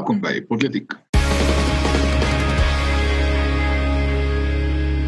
Welkom 0.00 0.22
by 0.24 0.38
Politiek. 0.48 0.94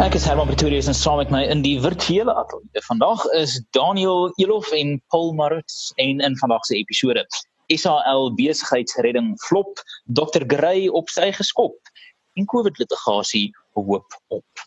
Ek 0.05 0.19
is 0.19 0.27
Herman 0.29 0.51
Pretorius 0.51 0.91
en 0.91 0.97
saam 0.99 1.17
met 1.17 1.31
my 1.33 1.41
in 1.49 1.63
die 1.65 1.79
virtuele 1.81 2.35
ateljee. 2.37 2.83
Vandag 2.85 3.25
is 3.39 3.55
Daniel 3.73 4.29
Elof 4.37 4.69
en 4.77 4.99
Paul 5.09 5.33
Marits 5.39 5.95
en 5.97 6.21
in 6.21 6.37
vandag 6.43 6.69
se 6.69 6.77
episode. 6.77 7.25
SAL 7.73 8.35
besigheidsredding 8.37 9.33
flop, 9.47 9.81
Dr. 10.13 10.45
Grey 10.53 10.91
op 10.93 11.09
sy 11.09 11.31
geskop 11.41 11.95
en 12.37 12.51
COVID 12.53 12.77
litigasie 12.85 13.49
hoop 13.73 14.21
op. 14.29 14.67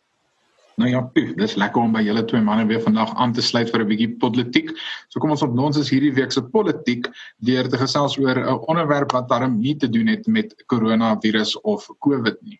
Nou 0.76 0.90
ja, 0.90 1.02
dis 1.40 1.56
lekker 1.56 1.82
om 1.82 1.94
by 1.96 2.02
julle 2.04 2.26
twee 2.28 2.44
manne 2.44 2.66
weer 2.68 2.82
vandag 2.84 3.14
aan 3.16 3.34
te 3.34 3.42
sluit 3.42 3.70
vir 3.72 3.82
'n 3.82 3.88
bietjie 3.88 4.12
politiek. 4.20 4.74
So 5.10 5.20
kom 5.20 5.32
ons 5.32 5.44
op 5.44 5.58
ons 5.58 5.78
is 5.78 5.90
hierdie 5.90 6.14
week 6.14 6.32
se 6.32 6.44
politiek 6.44 7.08
deur 7.40 7.70
te 7.70 7.78
gesels 7.78 8.18
oor 8.20 8.36
'n 8.36 8.60
onderwerp 8.68 9.12
wat 9.12 9.30
darm 9.30 9.60
nie 9.60 9.78
te 9.78 9.90
doen 9.90 10.08
het 10.08 10.28
met 10.28 10.56
koronavirus 10.68 11.62
of 11.62 11.88
COVID 12.00 12.42
nie. 12.42 12.60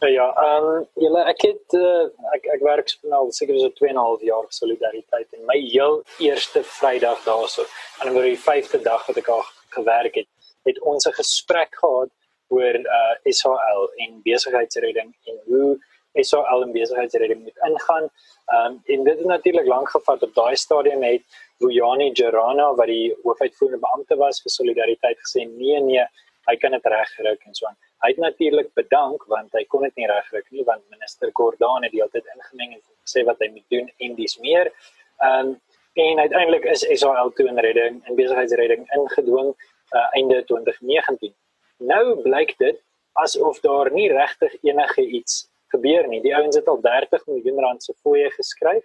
Nou 0.00 0.12
ja, 0.12 0.26
ehm 0.30 0.64
um, 0.64 0.86
julle 0.94 1.22
ek 1.26 1.40
het 1.42 1.74
uh, 1.74 2.06
ek 2.36 2.44
ek 2.54 2.60
werk 2.62 2.92
nou 3.02 3.24
seker 3.34 3.58
so 3.58 3.70
2 3.80 3.88
en 3.90 3.96
'n 3.96 4.04
half 4.06 4.22
jaar 4.22 4.44
vir 4.46 4.56
solidariteit 4.60 5.32
en 5.32 5.46
my 5.46 5.58
heel 5.58 6.02
eerste 6.18 6.62
Vrydag 6.62 7.24
daarso, 7.24 7.66
en 8.00 8.14
oor 8.14 8.22
die 8.22 8.38
5de 8.38 8.82
dag 8.82 9.06
wat 9.06 9.16
ek 9.16 9.28
al 9.28 9.42
gewerk 9.74 10.14
het, 10.14 10.28
het 10.64 10.78
ons 10.80 11.06
'n 11.06 11.18
gesprek 11.18 11.74
gehad 11.82 12.10
oor 12.48 12.74
uh 12.98 13.14
SHL 13.26 13.82
en 14.04 14.20
besigheidsredding 14.22 15.10
en 15.26 15.36
hoe 15.46 15.78
SAL 16.24 16.62
en 16.62 16.72
besigheidsredding 16.72 17.42
moet 17.42 17.58
ingaan. 17.68 18.08
Ehm 18.46 18.72
um, 18.72 18.80
en 18.94 19.04
dit 19.04 19.18
het 19.18 19.26
natuurlik 19.26 19.66
lank 19.66 19.90
gevat 19.90 20.22
op 20.22 20.34
daai 20.34 20.56
stadium 20.56 21.02
het 21.02 21.22
Bujani 21.58 22.10
Gerana 22.14 22.74
wat 22.74 22.86
die 22.86 23.14
hoofuitvoerende 23.22 23.80
beampte 23.86 24.16
was 24.16 24.42
vir 24.42 24.54
solidariteit 24.54 25.18
gesê 25.24 25.44
nee 25.46 25.80
nee, 25.80 26.04
hy 26.48 26.56
kan 26.56 26.76
dit 26.76 26.86
regkry 26.94 27.34
en 27.34 27.54
so 27.54 27.66
aan. 27.66 27.78
Hy 28.04 28.10
het 28.14 28.20
natuurlik 28.22 28.70
bedank 28.74 29.24
want 29.32 29.52
hy 29.58 29.64
kon 29.64 29.82
dit 29.82 29.96
nie 29.96 30.06
regkry 30.10 30.42
nie 30.50 30.64
want 30.64 30.84
minister 30.94 31.30
Gordhan 31.40 31.82
het 31.82 31.92
die 31.92 32.00
hele 32.00 32.14
tyd 32.14 32.30
ingemeng 32.36 32.76
en 32.76 32.82
gesê 33.06 33.24
wat 33.28 33.42
hy 33.42 33.50
moet 33.56 33.68
doen 33.74 33.90
en 33.98 34.14
dis 34.22 34.38
meer. 34.38 34.72
Ehm 35.18 35.48
um, 35.48 35.56
en 35.98 36.18
uiteindelik 36.22 36.64
is 36.70 36.84
SAL 37.00 37.32
toe 37.34 37.48
in 37.50 37.58
redding 37.58 37.96
en 38.06 38.14
besigheidsredding 38.14 38.84
ingedwing 38.94 39.48
uh, 39.50 40.04
einde 40.14 40.44
2019. 40.46 41.32
Nou 41.78 42.20
blyk 42.22 42.54
dit 42.58 42.78
asof 43.18 43.58
daar 43.60 43.90
nie 43.92 44.06
regtig 44.12 44.54
enige 44.62 45.06
iets 45.06 45.48
gebeur 45.74 46.08
nie. 46.08 46.20
Die 46.24 46.34
ouens 46.36 46.56
het 46.56 46.68
al 46.68 46.80
30 46.84 47.26
miljoen 47.26 47.60
rand 47.64 47.84
se 47.84 47.94
fooie 48.02 48.30
geskryf, 48.34 48.84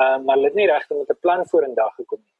uh, 0.00 0.18
maar 0.24 0.36
hulle 0.36 0.50
het 0.50 0.58
nie 0.58 0.68
regtig 0.70 0.96
met 0.96 1.10
'n 1.10 1.20
plan 1.20 1.46
vorendag 1.46 1.94
gekom 1.94 2.20
nie. 2.20 2.34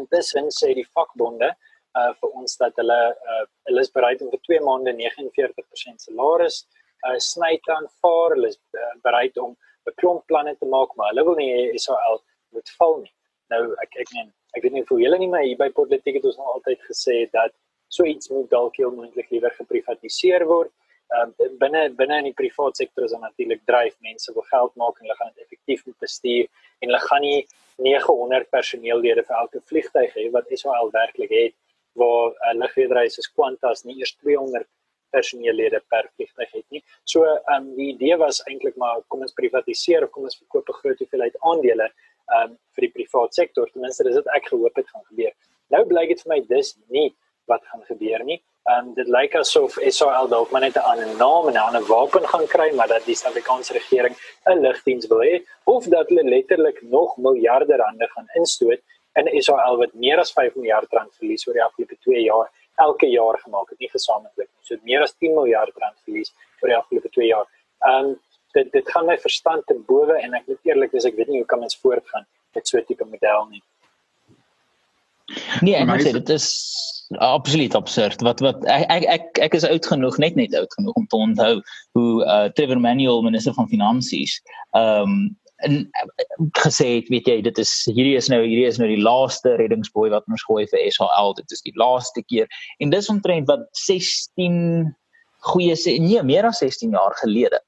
Intussen 0.00 0.50
sê 0.50 0.74
die 0.74 0.88
vakbonde 0.94 1.54
uh 2.00 2.12
vir 2.20 2.30
ons 2.40 2.56
dat 2.56 2.76
hulle 2.80 3.00
uh 3.32 3.44
hulle 3.68 3.80
is 3.80 3.90
bereid 3.92 4.22
om 4.22 4.30
vir 4.32 4.40
2 4.48 4.60
maande 4.68 4.92
49% 5.00 6.06
salaris 6.06 6.66
uh 7.08 7.18
sny 7.18 7.58
te 7.64 7.72
aanvaar. 7.72 8.36
Hulle 8.36 8.48
is 8.48 8.58
uh, 8.72 8.94
bereid 9.02 9.36
om 9.38 9.56
'n 9.86 9.94
klomp 10.00 10.26
planne 10.26 10.56
te 10.56 10.66
maak, 10.66 10.94
maar 10.96 11.08
hulle 11.12 11.24
wil 11.24 11.34
nie 11.34 11.78
SAL 11.78 12.22
moet 12.50 12.70
val 12.78 12.96
nie. 13.00 13.12
Nou 13.50 13.62
ek 13.84 13.98
ek 14.04 14.14
meen, 14.14 14.32
ek 14.56 14.62
weet 14.62 14.72
nie 14.72 14.84
hoe 14.88 15.00
julle 15.00 15.18
nie 15.18 15.28
maar 15.28 15.44
hier 15.44 15.58
by 15.58 15.68
politiek 15.70 16.14
het 16.14 16.24
ons 16.24 16.36
nog 16.40 16.54
altyd 16.54 16.80
gesê 16.88 17.16
dat 17.32 17.52
so 17.88 18.04
iets 18.04 18.30
moet 18.32 18.48
dalk 18.50 18.76
heel 18.80 18.90
moontlik 18.90 19.28
liewer 19.30 19.52
geprivatiseer 19.58 20.46
word 20.48 20.72
um, 21.18 21.32
binne 21.60 21.82
binne 21.98 22.18
in 22.22 22.28
die 22.30 22.38
private 22.42 22.82
sektor 22.82 23.04
is 23.04 23.14
natuurlik 23.24 23.64
dryf 23.70 23.96
mense 24.08 24.34
wil 24.34 24.46
geld 24.50 24.76
maak 24.82 24.98
en 24.98 25.06
hulle 25.06 25.18
gaan 25.20 25.32
dit 25.34 25.44
effektief 25.46 25.86
moet 25.86 25.98
bestuur 26.06 26.46
en 26.80 26.88
hulle 26.88 27.02
gaan 27.08 27.26
nie 27.26 27.40
900 27.88 28.50
personeellede 28.50 29.24
vir 29.28 29.40
elke 29.40 29.60
vliegtyg 29.70 30.14
hê 30.18 30.28
wat 30.36 30.52
SAL 30.62 30.92
werklik 30.92 31.34
het 31.38 31.54
waar 32.00 32.30
'n 32.30 32.56
uh, 32.56 32.60
lugredery 32.62 33.08
soos 33.08 33.28
Qantas 33.36 33.84
nie 33.84 33.98
eers 34.00 34.14
200 34.20 34.68
personeellede 35.12 35.80
per 35.92 36.08
vliegtyg 36.16 36.52
het 36.56 36.66
nie. 36.70 36.82
So 37.04 37.24
um, 37.54 37.68
die 37.76 37.90
idee 37.92 38.16
was 38.16 38.40
eintlik 38.48 38.76
maar 38.80 39.02
kom 39.08 39.24
ons 39.26 39.36
privatiseer 39.36 40.06
of 40.06 40.12
kom 40.14 40.28
ons 40.28 40.38
verkoop 40.40 40.68
'n 40.68 40.78
groot 40.80 41.02
hoeveelheid 41.04 41.36
aandele 41.50 41.88
um, 42.36 42.56
vir 42.74 42.86
die 42.86 42.94
private 42.96 43.34
sektor. 43.40 43.68
Ten 43.70 43.84
minste 43.84 44.04
dis 44.04 44.14
dit 44.20 44.32
ek 44.36 44.48
gehoop 44.52 44.76
het 44.80 44.88
gaan 44.88 45.04
gebeur. 45.10 45.34
Nou 45.74 45.84
blyk 45.88 46.08
dit 46.14 46.24
vir 46.24 46.32
my 46.34 46.40
dis 46.48 46.76
nie 46.88 47.08
wat 47.50 47.64
gaan 47.70 47.84
gebeur 47.90 48.24
nie. 48.24 48.40
Ehm 48.70 48.88
um, 48.88 48.94
dit 48.94 49.08
lyk 49.08 49.32
asof 49.34 49.76
SAL 49.94 50.28
dalk 50.28 50.50
maar 50.54 50.60
net 50.60 50.76
'n 50.76 50.86
ander 50.90 51.14
naam 51.22 51.46
en 51.48 51.54
'n 51.54 51.66
ander 51.68 51.84
wapen 51.86 52.28
gaan 52.32 52.46
kry, 52.46 52.68
maar 52.74 52.88
dat 52.88 53.04
die 53.04 53.14
Suid-Afrikaanse 53.14 53.72
regering 53.72 54.14
'n 54.50 54.60
lugdiens 54.66 55.06
wil 55.06 55.22
hê 55.28 55.34
of 55.64 55.84
dat 55.94 56.08
hulle 56.08 56.24
letterlik 56.34 56.78
nog 56.82 57.16
miljarde 57.16 57.76
rande 57.76 58.06
gaan 58.14 58.28
instoot 58.40 58.80
in 59.14 59.42
SAL 59.42 59.76
wat 59.76 59.94
meer 59.94 60.18
as 60.18 60.32
5 60.32 60.54
miljard 60.54 60.92
rand 60.92 61.14
verlies 61.16 61.46
oor 61.46 61.54
die 61.54 61.64
afgelope 61.64 61.96
2 61.98 62.22
jaar 62.22 62.50
elke 62.74 63.06
jaar 63.06 63.38
gemaak 63.38 63.68
het, 63.70 63.78
nie 63.78 63.90
gesamentlik 63.90 64.48
nie. 64.48 64.62
So 64.68 64.76
meer 64.82 65.02
as 65.02 65.14
10 65.18 65.34
miljard 65.34 65.76
rand 65.76 65.98
verlies 66.04 66.34
oor 66.60 66.68
die 66.68 66.78
afgelope 66.78 67.08
2 67.08 67.26
jaar. 67.26 67.46
Ehm 67.88 68.04
um, 68.04 68.20
dit 68.52 68.72
dit 68.72 68.88
gaan 68.94 69.06
my 69.06 69.18
verstand 69.18 69.66
te 69.66 69.74
bowe 69.74 70.14
en 70.14 70.34
ek 70.34 70.46
moet 70.46 70.58
eerlik 70.62 70.90
wees, 70.92 71.04
ek 71.04 71.16
weet 71.16 71.28
nie 71.28 71.38
hoe 71.42 71.50
kan 71.52 71.58
mens 71.58 71.78
voortgaan 71.82 72.26
met 72.54 72.68
so 72.68 72.78
'n 72.78 72.84
tipe 72.84 73.04
model 73.04 73.46
nie. 73.50 73.62
Nee, 75.60 75.76
ek 75.76 75.88
moet 75.88 76.04
sê 76.04 76.12
dit 76.16 76.32
is 76.34 76.48
absoluut 77.20 77.74
absurd. 77.74 78.20
Wat 78.24 78.40
wat 78.40 78.64
ek 78.70 79.04
ek 79.04 79.38
ek 79.48 79.54
is 79.58 79.66
oud 79.68 79.86
genoeg, 79.86 80.18
net 80.22 80.38
net 80.38 80.54
oud 80.56 80.72
genoeg 80.78 80.98
om 81.00 81.06
te 81.06 81.16
onthou 81.16 81.54
hoe 81.98 82.10
uh 82.24 82.48
Trevor 82.56 82.80
Manuel 82.80 83.22
minister 83.22 83.54
van 83.54 83.68
finansies 83.68 84.40
um 84.78 85.36
en 85.62 85.76
gesê 86.58 86.88
het, 86.96 87.10
weet 87.12 87.28
jy, 87.30 87.36
dit 87.46 87.58
is 87.62 87.70
hierdie 87.86 88.16
is 88.18 88.26
nou 88.32 88.40
hierdie 88.42 88.66
is 88.66 88.80
nou 88.82 88.88
die 88.90 89.02
laaste 89.02 89.54
reddingsboei 89.60 90.08
wat 90.10 90.26
ons 90.26 90.42
gooi 90.48 90.64
vir 90.72 90.88
SAL. 90.90 91.36
Dit 91.38 91.54
is 91.54 91.62
die 91.62 91.74
laaste 91.78 92.24
keer. 92.26 92.48
En 92.82 92.90
dis 92.90 93.10
omtrent 93.12 93.46
wat 93.46 93.68
16 93.78 94.90
goeie 95.52 95.76
se 95.78 95.94
nee, 96.02 96.22
meer 96.26 96.48
as 96.48 96.62
16 96.62 96.96
jaar 96.96 97.14
gelede 97.22 97.60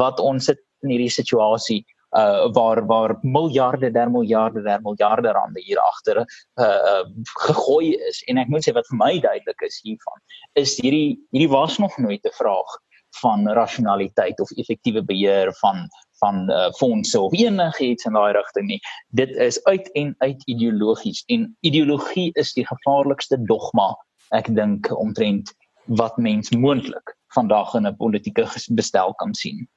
wat 0.00 0.20
ons 0.20 0.48
sit 0.50 0.60
in 0.84 0.92
hierdie 0.92 1.12
situasie 1.12 1.82
uh 2.16 2.52
waar 2.52 2.86
waar 2.86 3.18
miljarde 3.22 3.90
der 3.90 4.10
miljarde 4.10 4.62
der 4.62 4.80
miljarde 4.80 5.32
rande 5.32 5.60
hier 5.60 5.78
agter 5.78 6.16
uh, 6.16 6.64
uh 6.64 7.04
gegooi 7.46 7.94
is. 8.08 8.22
En 8.26 8.38
ek 8.38 8.48
moet 8.48 8.64
sê 8.64 8.72
wat 8.72 8.88
vir 8.88 8.96
my 8.96 9.14
duidelik 9.20 9.60
is 9.66 9.80
hiervan 9.84 10.20
is 10.52 10.76
hierdie 10.80 11.18
hierdie 11.30 11.52
was 11.52 11.78
nog 11.78 11.98
nooit 11.98 12.24
'n 12.24 12.36
vraag 12.40 12.76
van 13.20 13.48
rasionaliteit 13.48 14.40
of 14.40 14.50
effektiewe 14.56 15.04
beheer 15.04 15.52
van 15.60 15.88
van 16.18 16.50
uh, 16.50 16.70
fondse 16.72 17.20
of 17.20 17.32
enigiets 17.32 18.04
in 18.04 18.12
daai 18.12 18.32
rigting 18.32 18.66
nie. 18.66 18.80
Dit 19.08 19.30
is 19.30 19.64
uit 19.64 19.92
en 19.92 20.14
uit 20.18 20.42
ideologies 20.44 21.22
en 21.26 21.56
ideologie 21.60 22.30
is 22.34 22.52
die 22.52 22.66
gevaarlikste 22.66 23.38
dogma 23.44 23.94
ek 24.30 24.54
dink 24.54 24.90
omtrent 24.96 25.54
wat 26.00 26.16
mens 26.16 26.50
moontlik 26.50 27.16
vandag 27.34 27.74
in 27.74 27.86
'n 27.86 27.96
politieke 27.96 28.48
bestel 28.74 29.14
kan 29.14 29.34
sien 29.34 29.68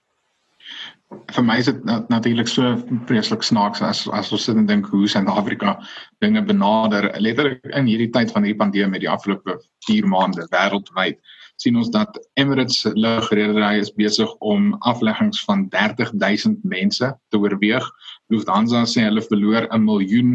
vir 1.36 1.44
my 1.44 1.58
is 1.60 1.68
dit 1.68 1.84
natuurlik 2.10 2.48
so 2.48 2.78
vreeslik 3.10 3.44
snaaks 3.44 3.82
as 3.84 4.06
as 4.16 4.32
ons 4.32 4.46
sit 4.48 4.56
en 4.56 4.68
dink 4.70 4.88
hoe 4.94 5.08
Suid-Afrika 5.12 5.76
dinge 6.24 6.42
benader 6.48 7.10
letterlik 7.20 7.66
in 7.76 7.90
hierdie 7.92 8.12
tyd 8.16 8.32
van 8.32 8.48
hierdie 8.48 8.62
pandemie 8.62 8.94
met 8.96 9.04
die 9.04 9.12
afgelope 9.12 9.58
4 9.90 10.08
maande 10.08 10.48
wêreldwyd 10.56 11.20
sien 11.62 11.78
ons 11.78 11.92
dat 11.94 12.18
Emirates 12.40 12.84
lugredery 12.96 13.76
is 13.82 13.92
besig 13.98 14.32
om 14.40 14.72
afleggings 14.92 15.44
van 15.46 15.68
30000 15.70 16.64
mense 16.66 17.12
te 17.30 17.38
oorweeg. 17.38 17.86
Lufthansa 18.34 18.86
sê 18.90 19.06
hulle 19.06 19.22
verloor 19.28 19.68
'n 19.70 19.86
miljoen 19.86 20.32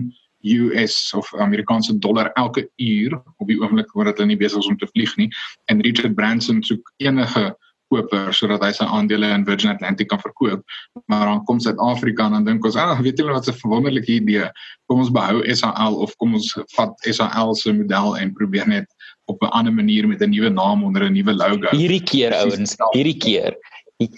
US 0.46 1.12
of 1.18 1.32
Amerikaanse 1.42 1.98
dollar 1.98 2.30
elke 2.34 2.68
uur 2.78 3.16
op 3.38 3.48
die 3.48 3.58
oomblik 3.60 3.90
voordat 3.90 4.18
hulle 4.18 4.34
nie 4.34 4.42
besig 4.44 4.58
is 4.58 4.70
om 4.70 4.78
te 4.78 4.86
vlieg 4.94 5.16
nie. 5.16 5.30
En 5.66 5.82
Richard 5.82 6.14
Branson 6.14 6.62
soek 6.62 6.92
enige 7.02 7.56
koper 7.92 8.32
sodat 8.34 8.64
hy 8.64 8.72
sy 8.76 8.84
aandele 8.84 9.28
in 9.34 9.44
Virgin 9.46 9.72
Atlantic 9.72 10.10
kan 10.10 10.20
verkoop. 10.22 10.62
Maar 11.10 11.26
dan 11.30 11.44
kom 11.48 11.60
Suid-Afrika 11.62 12.26
en 12.26 12.38
dan 12.38 12.44
dink 12.44 12.64
ons, 12.64 12.76
"Ag, 12.76 13.00
weet 13.00 13.18
julle 13.18 13.32
wat 13.32 13.48
'n 13.48 13.68
wonderlike 13.68 14.10
idee. 14.10 14.50
Kom 14.86 15.00
ons 15.00 15.10
behou 15.10 15.42
SAL 15.54 15.94
of 15.94 16.16
kom 16.16 16.34
ons 16.34 16.58
vat 16.76 16.92
SAL 17.00 17.54
se 17.54 17.72
model 17.72 18.16
en 18.16 18.34
probeer 18.34 18.68
net 18.68 18.86
op 19.26 19.42
'n 19.42 19.50
ander 19.52 19.72
manier 19.72 20.06
met 20.08 20.22
'n 20.22 20.30
nuwe 20.30 20.50
naam 20.50 20.84
onder 20.84 21.04
'n 21.04 21.12
nuwe 21.12 21.32
logo." 21.32 21.68
Hierdie 21.76 22.02
keer 22.02 22.32
ouens, 22.34 22.76
hierdie 22.92 23.18
keer. 23.18 23.56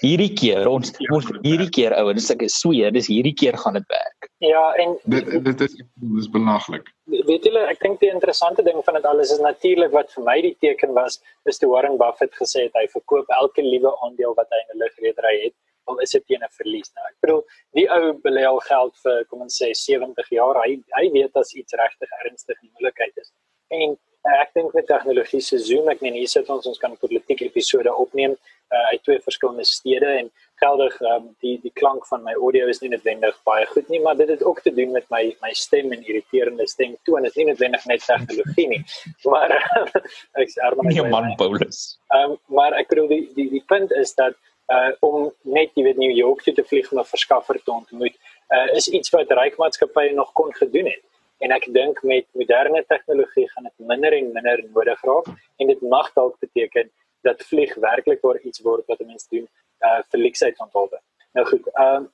Hierdie 0.03 0.35
keer 0.35 0.67
ons 0.67 0.91
ons 1.11 1.27
hierdie 1.43 1.71
keer 1.71 1.95
ouens, 1.95 2.31
ek 2.31 2.43
sweer, 2.51 2.91
dis 2.91 3.07
hierdie 3.07 3.35
keer 3.35 3.57
gaan 3.57 3.75
dit 3.75 3.87
werk. 3.89 4.18
Ja, 4.39 4.75
en 4.75 4.99
dit 5.03 5.45
dit 5.45 5.61
is 5.61 5.73
dis 5.95 6.29
belaglik. 6.31 6.93
Weet 7.05 7.45
julle 7.49 7.65
ek 7.67 7.81
dink 7.83 7.99
die 8.01 8.11
interessante 8.11 8.63
ding 8.63 8.79
van 8.87 8.95
dit 8.95 9.07
alles 9.11 9.33
is 9.35 9.43
natuurlik 9.43 9.91
wat 9.91 10.13
vir 10.15 10.25
my 10.29 10.37
die 10.45 10.55
teken 10.63 10.95
was 10.95 11.19
is 11.51 11.59
toe 11.59 11.71
Warren 11.73 11.99
Buffett 11.99 12.37
gesê 12.39 12.69
het 12.69 12.77
hy 12.79 12.87
verkoop 12.93 13.33
elke 13.41 13.65
liewe 13.67 13.91
aandeel 14.07 14.37
wat 14.39 14.47
hy 14.55 14.61
in 14.63 14.77
'n 14.77 14.85
lugredery 14.85 15.35
het 15.47 15.57
al 15.89 15.99
is 16.05 16.15
dit 16.15 16.27
teen 16.27 16.45
'n 16.45 16.55
verlies. 16.61 16.91
Nou 16.95 17.07
ek 17.11 17.17
bedoel 17.25 17.43
die 17.79 17.89
ou 17.97 18.13
belê 18.27 18.45
al 18.47 18.61
geld 18.71 18.95
vir 19.05 19.25
kom 19.31 19.43
ons 19.47 19.59
sê 19.63 19.73
70 19.75 20.29
jaar. 20.39 20.63
Hy 20.65 20.79
hy 20.99 21.11
weet 21.19 21.37
as 21.43 21.55
iets 21.55 21.79
regtig 21.83 22.11
ernstig 22.25 22.61
die 22.61 22.71
moeilikheid 22.75 23.17
is. 23.17 23.33
En 23.69 23.99
ek 24.43 24.53
dink 24.55 24.75
met 24.75 24.87
tegnologie 24.87 25.41
se 25.41 25.59
Zoom, 25.59 25.89
ek 25.89 26.01
meen 26.01 26.15
hier 26.15 26.29
sit 26.29 26.49
ons 26.49 26.67
ons 26.67 26.79
kan 26.79 26.93
'n 26.93 27.03
politieke 27.05 27.45
episode 27.45 27.95
opneem 27.95 28.37
uh, 28.75 28.87
uit 28.93 29.03
twee 29.03 29.21
verskillende 29.21 29.65
stede 29.65 30.11
en 30.21 30.31
geldig 30.61 31.01
um, 31.01 31.29
die 31.45 31.55
die 31.63 31.73
klank 31.81 32.07
van 32.07 32.23
my 32.27 32.35
audio 32.39 32.69
is 32.73 32.81
nie 32.83 32.91
noodwendig 32.93 33.37
baie 33.49 33.67
goed 33.71 33.89
nie, 33.93 34.01
maar 34.05 34.17
dit 34.17 34.29
het 34.33 34.43
ook 34.43 34.61
te 34.65 34.73
doen 34.75 34.93
met 34.97 35.07
my 35.15 35.23
my 35.45 35.53
stem 35.53 35.93
en 35.93 36.05
irriterende 36.05 36.67
stemtoon. 36.69 37.27
Dit 37.27 37.37
is 37.37 37.41
nie 37.41 37.49
noodwendig 37.51 37.87
net 37.93 38.05
tegnologie 38.07 38.69
nie. 38.75 38.83
Maar 39.29 39.55
ek 40.43 40.53
sê 40.53 40.63
Herman, 40.65 40.91
nee 40.93 41.09
man 41.15 41.35
Paulus. 41.41 41.99
Ehm 42.15 42.37
um, 42.37 42.39
maar 42.59 42.77
ek 42.81 42.93
bedoel 42.93 43.11
die 43.15 43.25
die 43.37 43.49
die 43.57 43.65
punt 43.75 43.95
is 44.05 44.15
dat 44.19 44.39
uh 44.73 44.91
om 45.01 45.31
net 45.43 45.73
jy 45.75 45.87
weet 45.87 46.01
New 46.01 46.15
York 46.15 46.43
toe 46.45 46.55
te 46.55 46.65
vlieg 46.71 46.91
om 46.93 47.01
'n 47.01 47.13
verskaffer 47.13 47.61
te 47.63 47.73
ontmoet, 47.73 48.17
uh 48.55 48.67
is 48.81 48.89
iets 48.89 49.11
wat 49.17 49.31
ryk 49.41 49.57
maatskappye 49.57 50.13
nog 50.15 50.33
kon 50.33 50.53
gedoen 50.55 50.91
het 50.93 51.05
en 51.45 51.55
ek 51.55 51.69
dink 51.75 52.01
met 52.03 52.27
moderne 52.39 52.83
tegnologie 52.91 53.47
gaan 53.53 53.69
dit 53.69 53.87
minder 53.91 54.15
en 54.17 54.33
minder 54.35 54.63
nodig 54.75 55.03
raak 55.11 55.29
en 55.63 55.71
dit 55.71 55.83
mag 55.95 56.11
dalk 56.17 56.39
beteken 56.43 56.91
dat 57.27 57.45
vlieg 57.51 57.75
werklik 57.75 58.23
waar 58.27 58.41
iets 58.41 58.63
word 58.67 58.87
wat 58.91 59.05
mense 59.07 59.29
doen 59.31 59.47
uh 59.87 60.01
vir 60.11 60.21
leksheidsontholde. 60.21 61.01
Nou 61.33 61.47
goed, 61.47 61.67
ehm 61.75 62.03
uh, 62.03 62.09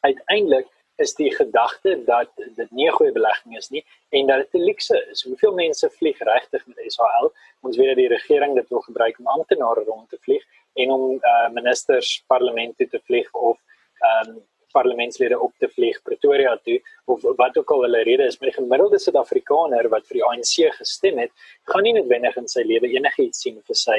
uiteindelik 0.00 0.66
is 0.96 1.14
die 1.14 1.30
gedagte 1.34 2.04
dat 2.04 2.30
dit 2.36 2.70
nie 2.70 2.88
'n 2.88 2.96
goeie 2.98 3.12
belegging 3.12 3.56
is 3.56 3.68
nie 3.70 3.84
en 4.10 4.26
dat 4.26 4.38
dit 4.38 4.54
'n 4.54 4.64
lekse 4.64 5.06
is. 5.10 5.22
Hoeveel 5.22 5.54
mense 5.54 5.90
vlieg 5.90 6.18
regtig 6.18 6.66
met 6.66 6.92
SAL? 6.92 7.32
Ons 7.60 7.76
weet 7.76 7.86
dat 7.86 7.96
die 7.96 8.08
regering 8.08 8.54
dit 8.54 8.68
wil 8.68 8.80
gebruik 8.80 9.18
om 9.18 9.26
amptenare 9.26 9.84
rond 9.84 10.08
te 10.08 10.18
vlieg 10.20 10.44
en 10.74 10.90
om 10.90 11.12
uh 11.12 11.48
ministers 11.52 12.24
parlement 12.26 12.76
te 12.76 13.00
vlieg 13.04 13.32
of 13.32 13.58
ehm 14.00 14.28
um, 14.28 14.44
parlementslede 14.76 15.40
op 15.40 15.52
te 15.58 15.68
vlieg 15.68 16.02
Pretoria 16.02 16.56
toe 16.64 16.80
of 17.04 17.22
wat 17.40 17.58
ook 17.58 17.70
al 17.70 17.82
hulle 17.86 18.02
rede 18.02 18.24
is, 18.28 18.38
maar 18.38 18.50
die 18.50 18.58
gemiddelde 18.58 18.98
Suid-Afrikaner 18.98 19.88
wat 19.88 20.06
vir 20.08 20.20
die 20.20 20.24
ANC 20.24 20.54
gestem 20.78 21.20
het, 21.22 21.32
gaan 21.70 21.86
nie 21.86 21.94
noodwendig 21.96 22.36
in 22.36 22.48
sy 22.52 22.64
lewe 22.66 22.90
enigiets 22.98 23.44
sien 23.46 23.60
vir 23.68 23.78
sy 23.82 23.98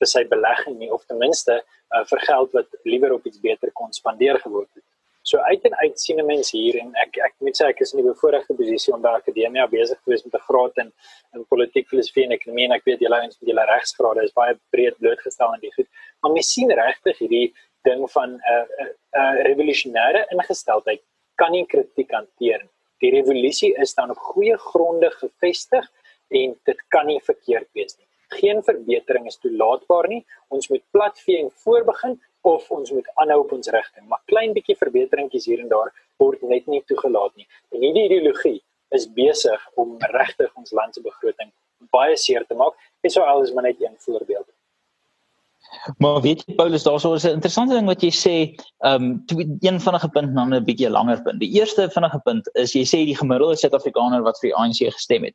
vir 0.00 0.10
sy 0.10 0.24
belegging 0.32 0.78
nie 0.78 0.90
of 0.92 1.04
ten 1.06 1.18
minste 1.18 1.60
uh, 1.60 2.04
vir 2.10 2.20
geld 2.28 2.52
wat 2.58 2.68
liewer 2.84 3.16
op 3.16 3.26
iets 3.26 3.40
beter 3.40 3.72
kon 3.72 3.92
spandeer 3.92 4.38
geword 4.44 4.70
het. 4.74 4.84
So 5.26 5.38
uit 5.38 5.64
en 5.66 5.74
uit 5.76 5.98
sien 5.98 6.20
mense 6.26 6.54
hier 6.54 6.76
en 6.78 6.92
ek 7.02 7.16
ek 7.26 7.32
moet 7.42 7.58
sê 7.58 7.66
ek 7.72 7.80
is 7.82 7.92
in 7.94 7.98
die 7.98 8.06
bevoordeelde 8.06 8.54
posisie 8.58 8.92
om 8.94 9.00
by 9.02 9.16
akademia 9.18 9.64
besig 9.72 9.98
te 9.98 10.12
wees 10.12 10.22
met 10.26 10.36
'n 10.38 10.44
graad 10.48 10.78
in 10.82 10.92
in 11.34 11.46
politiek 11.54 11.88
filosofie 11.90 12.24
en 12.26 12.36
ekonomie 12.36 12.66
en 12.68 12.76
ek 12.76 12.86
weet 12.86 13.02
julle 13.06 13.18
ons 13.28 13.38
met 13.40 13.48
julle 13.50 13.64
regsgrade 13.72 14.22
is 14.24 14.36
baie 14.36 14.54
breed 14.70 14.94
blootgestel 15.02 15.48
aan 15.48 15.64
die 15.66 15.72
goed. 15.74 15.88
Maar 16.22 16.32
mens 16.36 16.52
sien 16.52 16.70
regtig 16.70 17.18
hierdie 17.18 17.48
ding 17.88 18.06
van 18.14 18.30
'n 18.30 18.40
uh, 18.54 18.62
'n 18.62 18.86
uh, 18.86 18.92
uh, 19.20 19.34
revolusionêre 19.48 20.22
ingesteldheid 20.30 21.02
kan 21.34 21.52
nie 21.52 21.66
kritiek 21.66 22.10
hanteer 22.10 22.62
nie. 22.62 22.74
Die 23.02 23.10
revolusie 23.18 23.74
is 23.82 23.94
dan 23.94 24.10
op 24.10 24.18
goeie 24.32 24.56
gronde 24.70 25.10
gevestig 25.10 25.84
en 26.28 26.54
dit 26.64 26.80
kan 26.88 27.06
nie 27.06 27.20
verkeerd 27.20 27.68
wees 27.74 27.98
nie. 27.98 28.05
Geen 28.38 28.62
verbetering 28.62 29.26
is 29.26 29.38
toelaatbaar 29.42 30.08
nie. 30.12 30.22
Ons 30.48 30.68
moet 30.68 30.84
platvee 30.90 31.44
voorbegin 31.64 32.18
of 32.46 32.70
ons 32.70 32.90
moet 32.94 33.08
aanhou 33.22 33.40
op 33.44 33.52
ons 33.56 33.70
rigting. 33.74 34.06
Maar 34.08 34.22
klein 34.32 34.52
bietjie 34.56 34.76
verbeteringkies 34.78 35.48
hier 35.50 35.62
en 35.64 35.70
daar 35.72 35.92
word 36.22 36.42
net 36.42 36.66
nie 36.66 36.82
toegelaat 36.86 37.34
nie. 37.36 37.46
En 37.74 37.82
hierdie 37.82 38.06
ideologie 38.08 38.58
is 38.94 39.08
besig 39.12 39.62
om 39.74 39.96
regtig 40.12 40.52
ons 40.54 40.74
land 40.76 40.94
se 40.94 41.02
begroting 41.02 41.50
baie 41.92 42.16
seer 42.16 42.46
te 42.48 42.54
maak. 42.54 42.76
Israel 43.06 43.42
is 43.42 43.52
maar 43.52 43.66
net 43.68 43.82
een 43.82 43.96
voorbeeld. 43.98 44.46
Maar 45.98 46.20
weet 46.22 46.42
jy 46.46 46.54
Paulus, 46.54 46.84
daarso 46.86 47.14
is 47.14 47.24
'n 47.24 47.36
interessante 47.38 47.74
ding 47.74 47.86
wat 47.86 48.02
jy 48.02 48.10
sê, 48.10 48.36
ehm 48.78 49.02
um, 49.02 49.24
een 49.60 49.80
vinnige 49.80 50.08
punt 50.08 50.32
na 50.32 50.44
'n 50.44 50.64
bietjie 50.64 50.90
langer 50.90 51.22
punt. 51.22 51.40
Die 51.40 51.52
eerste 51.58 51.90
vinnige 51.90 52.20
punt 52.24 52.48
is 52.54 52.72
jy 52.72 52.84
sê 52.84 53.04
die 53.04 53.16
gemiddelde 53.16 53.56
Suid-Afrikaner 53.56 54.22
wat 54.22 54.38
vir 54.40 54.48
die 54.50 54.56
ANC 54.56 54.92
gestem 54.94 55.24
het. 55.24 55.34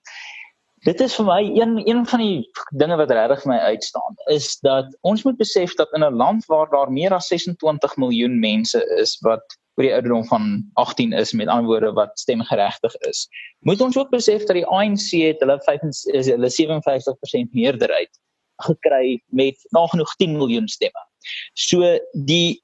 Dit 0.82 1.02
is 1.06 1.14
vir 1.14 1.26
my 1.28 1.42
een 1.46 1.76
een 1.86 2.06
van 2.10 2.22
die 2.24 2.38
dinge 2.74 2.96
wat 2.98 3.12
regtig 3.14 3.44
vir 3.44 3.52
my 3.52 3.58
uitstaan 3.70 4.16
is 4.34 4.56
dat 4.66 4.88
ons 5.06 5.22
moet 5.28 5.38
besef 5.38 5.76
dat 5.78 5.92
in 5.94 6.02
'n 6.04 6.18
land 6.18 6.46
waar 6.50 6.70
daar 6.72 6.90
meer 6.92 7.14
as 7.14 7.28
26 7.28 7.96
miljoen 8.02 8.40
mense 8.40 8.82
is 8.98 9.20
wat 9.22 9.44
oor 9.78 9.86
die 9.86 9.94
ouderdom 9.94 10.26
van 10.26 10.72
18 10.74 11.14
is 11.14 11.34
met 11.34 11.48
ander 11.48 11.70
woorde 11.70 11.92
wat 11.94 12.20
stemgeregtig 12.20 12.96
is, 12.96 13.28
moet 13.60 13.82
ons 13.82 13.98
ook 13.98 14.10
besef 14.10 14.44
dat 14.50 14.58
die 14.58 14.66
ANC 14.66 15.12
het 15.22 15.40
hulle 15.40 15.60
5 15.62 15.86
hulle 16.26 16.50
57% 16.50 17.54
meerderheid 17.54 18.20
gekry 18.66 19.22
met 19.30 19.62
nagenoeg 19.70 20.16
10 20.16 20.38
miljoen 20.38 20.68
stemme. 20.68 21.06
So 21.54 21.98
die 22.26 22.62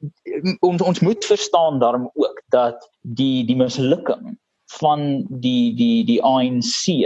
ons 0.60 0.81
ons 0.81 1.00
moet 1.00 1.25
verstaan 1.25 1.80
daarom 1.80 2.10
ook 2.13 2.42
dat 2.50 2.90
die 3.02 3.46
die 3.46 3.56
mislukking 3.56 4.38
van 4.81 5.25
die 5.30 5.75
die 5.75 6.06
die 6.06 6.22
ANC 6.24 6.98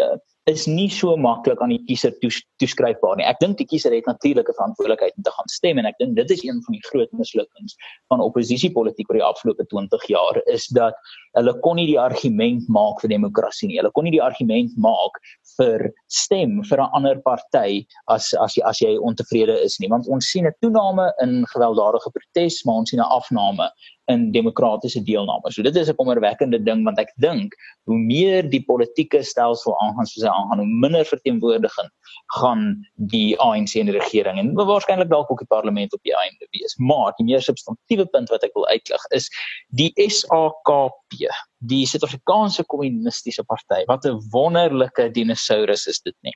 is 0.50 0.66
nie 0.66 0.90
so 0.90 1.14
maklik 1.18 1.60
aan 1.62 1.70
die 1.70 1.82
kiezer 1.86 2.14
toes, 2.22 2.40
toeskryfbaar 2.62 3.20
nie. 3.20 3.26
Ek 3.30 3.38
dink 3.44 3.60
die 3.60 3.68
kiezer 3.70 3.94
het 3.94 4.08
natuurlik 4.10 4.50
'n 4.50 4.58
verantwoordelikheid 4.58 5.14
om 5.18 5.24
te 5.24 5.32
gaan 5.32 5.50
stem 5.54 5.78
en 5.78 5.86
ek 5.86 5.98
dink 6.00 6.16
dit 6.16 6.32
is 6.32 6.44
een 6.44 6.62
van 6.66 6.74
die 6.74 6.82
groot 6.90 7.12
mislukkings 7.14 7.76
van 8.10 8.22
oppositiepolitiek 8.22 9.10
oor 9.10 9.20
die 9.20 9.30
afgelope 9.30 9.66
20 9.70 10.08
jaar 10.10 10.42
is 10.48 10.68
dat 10.68 10.96
hulle 11.38 11.54
kon 11.62 11.76
nie 11.76 11.86
die 11.86 12.00
argument 12.00 12.68
maak 12.70 13.02
vir 13.02 13.10
demokrasie 13.10 13.68
nie. 13.68 13.78
Hulle 13.78 13.92
kon 13.92 14.04
nie 14.04 14.18
die 14.18 14.24
argument 14.24 14.72
maak 14.78 15.22
vir 15.58 15.92
stem 16.08 16.64
vir 16.64 16.80
'n 16.82 16.90
ander 16.94 17.22
party 17.22 17.86
as 18.08 18.34
as 18.34 18.58
jy 18.58 18.64
as 18.64 18.80
jy 18.82 18.98
ontevrede 18.98 19.62
is 19.62 19.80
nie. 19.80 19.90
Want 19.90 20.08
ons 20.08 20.26
sien 20.26 20.48
'n 20.48 20.54
toename 20.62 21.14
in 21.22 21.46
gewelddadige 21.54 22.10
protes, 22.12 22.66
maar 22.66 22.76
ons 22.76 22.90
sien 22.90 23.00
'n 23.00 23.14
afname 23.14 23.70
in 24.12 24.28
demokratiese 24.36 25.02
deelname. 25.08 25.52
So 25.52 25.64
dit 25.64 25.76
is 25.76 25.90
'n 25.90 25.96
kommerwekkende 25.96 26.60
ding 26.64 26.84
want 26.84 27.00
ek 27.00 27.12
dink 27.18 27.54
hoe 27.90 27.98
meer 27.98 28.50
die 28.50 28.64
politieke 28.64 29.24
stelsel 29.24 29.76
aangaan 29.82 30.06
soos 30.06 30.24
hy 30.24 30.30
aangaan, 30.30 30.64
hoe 30.64 30.80
minder 30.84 31.06
verteenwoordiging 31.06 31.90
gaan 32.38 32.88
die 32.96 33.40
ANC 33.40 33.76
in 33.76 33.90
die 33.90 33.98
regering 33.98 34.40
en 34.40 34.54
waarskynlik 34.54 35.10
dalk 35.10 35.32
ook 35.32 35.44
die 35.44 35.52
parlement 35.56 35.94
op 35.94 36.04
die 36.04 36.16
einde 36.16 36.48
wees. 36.52 36.76
Maar 36.78 37.14
die 37.18 37.26
meer 37.26 37.42
substantiëre 37.42 38.06
punt 38.06 38.30
wat 38.30 38.44
ek 38.44 38.54
wil 38.54 38.68
uitlig 38.68 39.06
is 39.10 39.30
die 39.70 39.92
SAKP, 39.96 41.18
die 41.58 41.86
Suid-Afrikaanse 41.86 42.66
Kommunistiese 42.66 43.44
Party. 43.44 43.84
Wat 43.88 44.06
'n 44.06 44.20
wonderlike 44.32 45.12
dinosaurus 45.12 45.88
is 45.88 46.02
dit 46.02 46.16
nie. 46.22 46.36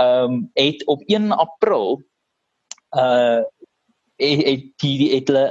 Ehm 0.00 0.32
um, 0.32 0.50
het 0.54 0.86
op 0.86 1.00
1 1.06 1.32
April 1.32 2.02
uh 2.96 3.42
het 4.20 4.64
die 4.82 5.10
het 5.14 5.28
hulle 5.28 5.44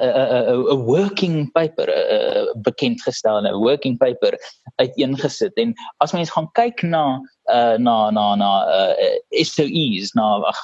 'n 0.74 0.83
working 0.86 1.51
paper 1.51 1.89
uh, 1.89 2.45
bekend 2.62 3.01
gestel 3.01 3.42
'n 3.42 3.54
working 3.54 3.98
paper 3.98 4.38
uiteengesit. 4.75 5.54
En 5.54 5.74
as 5.98 6.12
mens 6.12 6.30
gaan 6.30 6.51
kyk 6.51 6.81
na 6.81 7.21
uh, 7.45 7.77
na 7.77 8.10
na 8.12 8.36
na 8.36 8.51
uh, 8.68 9.18
SOEs 9.31 10.13
na 10.13 10.38
ag 10.45 10.60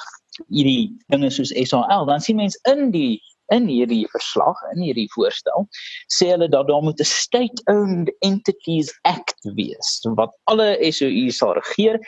hierdie 0.48 0.92
dinge 1.08 1.30
soos 1.30 1.52
SAL 1.54 2.06
dan 2.06 2.20
sien 2.20 2.36
mens 2.36 2.58
in 2.68 2.90
die 2.90 3.20
in 3.54 3.68
hierdie 3.70 4.06
verslag 4.10 4.58
in 4.74 4.82
hierdie 4.82 5.08
voorstel 5.14 5.68
sê 6.12 6.32
hulle 6.32 6.48
dat 6.50 6.66
daar 6.68 6.82
moet 6.82 7.00
'n 7.00 7.10
state 7.10 7.62
owned 7.70 8.10
entities 8.26 8.90
act 9.02 9.38
wees 9.58 10.00
wat 10.18 10.34
alle 10.50 10.76
SOEs 10.90 11.38
sal 11.38 11.54
regeer 11.54 12.00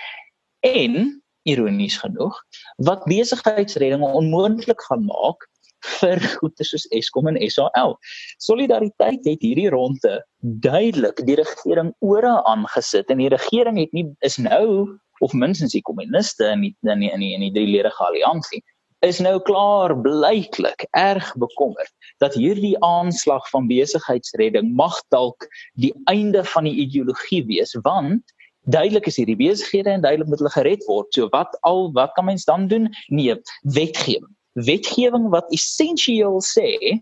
en 0.67 1.23
ironies 1.43 1.97
genoeg 2.03 2.37
wat 2.77 3.07
besigheidsredding 3.07 4.03
onmoontlik 4.03 4.83
gaan 4.89 5.05
maak 5.05 5.47
vir 5.87 6.21
goede 6.39 6.65
soos 6.67 6.87
Eskom 6.95 7.29
en 7.31 7.39
SAL. 7.51 7.97
Solidariteit 8.43 9.27
het 9.27 9.45
hierdie 9.45 9.69
ronde 9.75 10.23
duidelik 10.65 11.23
die 11.27 11.39
regering 11.39 11.93
ore 12.05 12.39
aangesit 12.51 13.11
en 13.11 13.23
die 13.23 13.31
regering 13.33 13.79
het 13.79 13.93
nie 13.97 14.07
is 14.27 14.39
nou 14.43 14.99
of 15.21 15.35
minstens 15.35 15.75
die 15.75 15.83
kommuniste 15.83 16.47
in 16.53 16.67
die 16.67 16.75
in 16.87 17.01
die 17.03 17.13
in 17.13 17.21
die, 17.25 17.33
in 17.35 17.47
die 17.49 17.55
drieledige 17.55 18.05
alliansie 18.07 18.63
is 19.07 19.21
nou 19.23 19.37
klaar 19.47 19.95
blyklik 20.03 20.87
erg 20.99 21.27
bekommerd 21.39 21.91
dat 22.23 22.35
hierdie 22.35 22.75
aanslag 22.83 23.47
van 23.51 23.69
besigheidsredding 23.71 24.73
mag 24.79 24.97
dalk 25.15 25.47
die 25.79 25.93
einde 26.11 26.43
van 26.55 26.67
die 26.67 26.75
ideologie 26.87 27.45
wees 27.47 27.77
want 27.87 28.35
duidelik 28.69 29.07
is 29.07 29.17
hierdie 29.17 29.39
besighede 29.39 29.95
en 29.95 30.03
duidelik 30.03 30.29
moet 30.29 30.43
hulle 30.43 30.53
gered 30.53 30.83
word. 30.87 31.09
So 31.15 31.31
wat 31.33 31.55
al 31.65 31.89
wat 31.97 32.13
kan 32.17 32.27
mens 32.29 32.45
dan 32.45 32.67
doen? 32.69 32.91
Nee 33.09 33.39
wetgewing 33.63 34.35
wetgewing 34.67 35.29
wat 35.35 35.53
essensieel 35.55 36.41
sê 36.45 36.99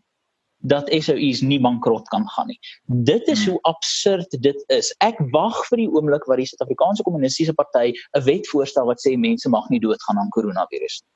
dat 0.66 0.88
SOUs 0.90 1.40
nie 1.40 1.60
bankrot 1.60 2.08
kan 2.08 2.24
gaan 2.28 2.48
nie. 2.50 2.58
Dit 2.86 3.28
is 3.28 3.44
hmm. 3.44 3.52
hoe 3.52 3.60
absurd 3.62 4.36
dit 4.40 4.64
is. 4.74 4.90
Ek 5.04 5.18
wag 5.34 5.58
vir 5.68 5.84
die 5.84 5.90
oomblik 5.92 6.24
waar 6.26 6.40
die 6.40 6.48
Suid-Afrikaanse 6.48 7.04
Kommunistiese 7.06 7.54
Party 7.54 7.92
'n 7.92 8.24
wet 8.24 8.48
voorstel 8.48 8.88
wat 8.88 9.02
sê 9.04 9.16
mense 9.16 9.48
mag 9.48 9.68
nie 9.70 9.80
doodgaan 9.80 10.18
aan 10.18 10.32
koronavirus 10.34 11.02
nie. 11.02 11.12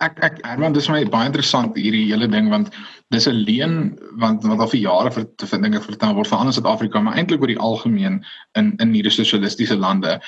Ek 0.00 0.16
ek 0.24 0.38
Herman 0.46 0.72
dis 0.72 0.88
my 0.88 1.02
baie 1.04 1.28
interessant 1.28 1.76
hierdie 1.76 2.06
hele 2.08 2.28
ding 2.28 2.48
want 2.52 2.70
dis 3.12 3.28
'n 3.28 3.44
leen 3.44 3.74
want 4.22 4.46
wat 4.48 4.60
al 4.60 4.72
vir 4.72 4.80
jare 4.80 5.10
vir 5.12 5.26
te 5.36 5.46
vind 5.46 5.62
dinge 5.62 5.80
vertel 5.80 6.14
word 6.14 6.30
veral 6.30 6.48
in 6.48 6.56
Suid-Afrika 6.56 7.00
maar 7.00 7.18
eintlik 7.20 7.42
oor 7.44 7.52
die 7.52 7.60
algemeen 7.68 8.24
in 8.56 8.72
in 8.78 8.94
hierdie 8.96 9.12
sosialistiese 9.12 9.76
lande 9.76 10.20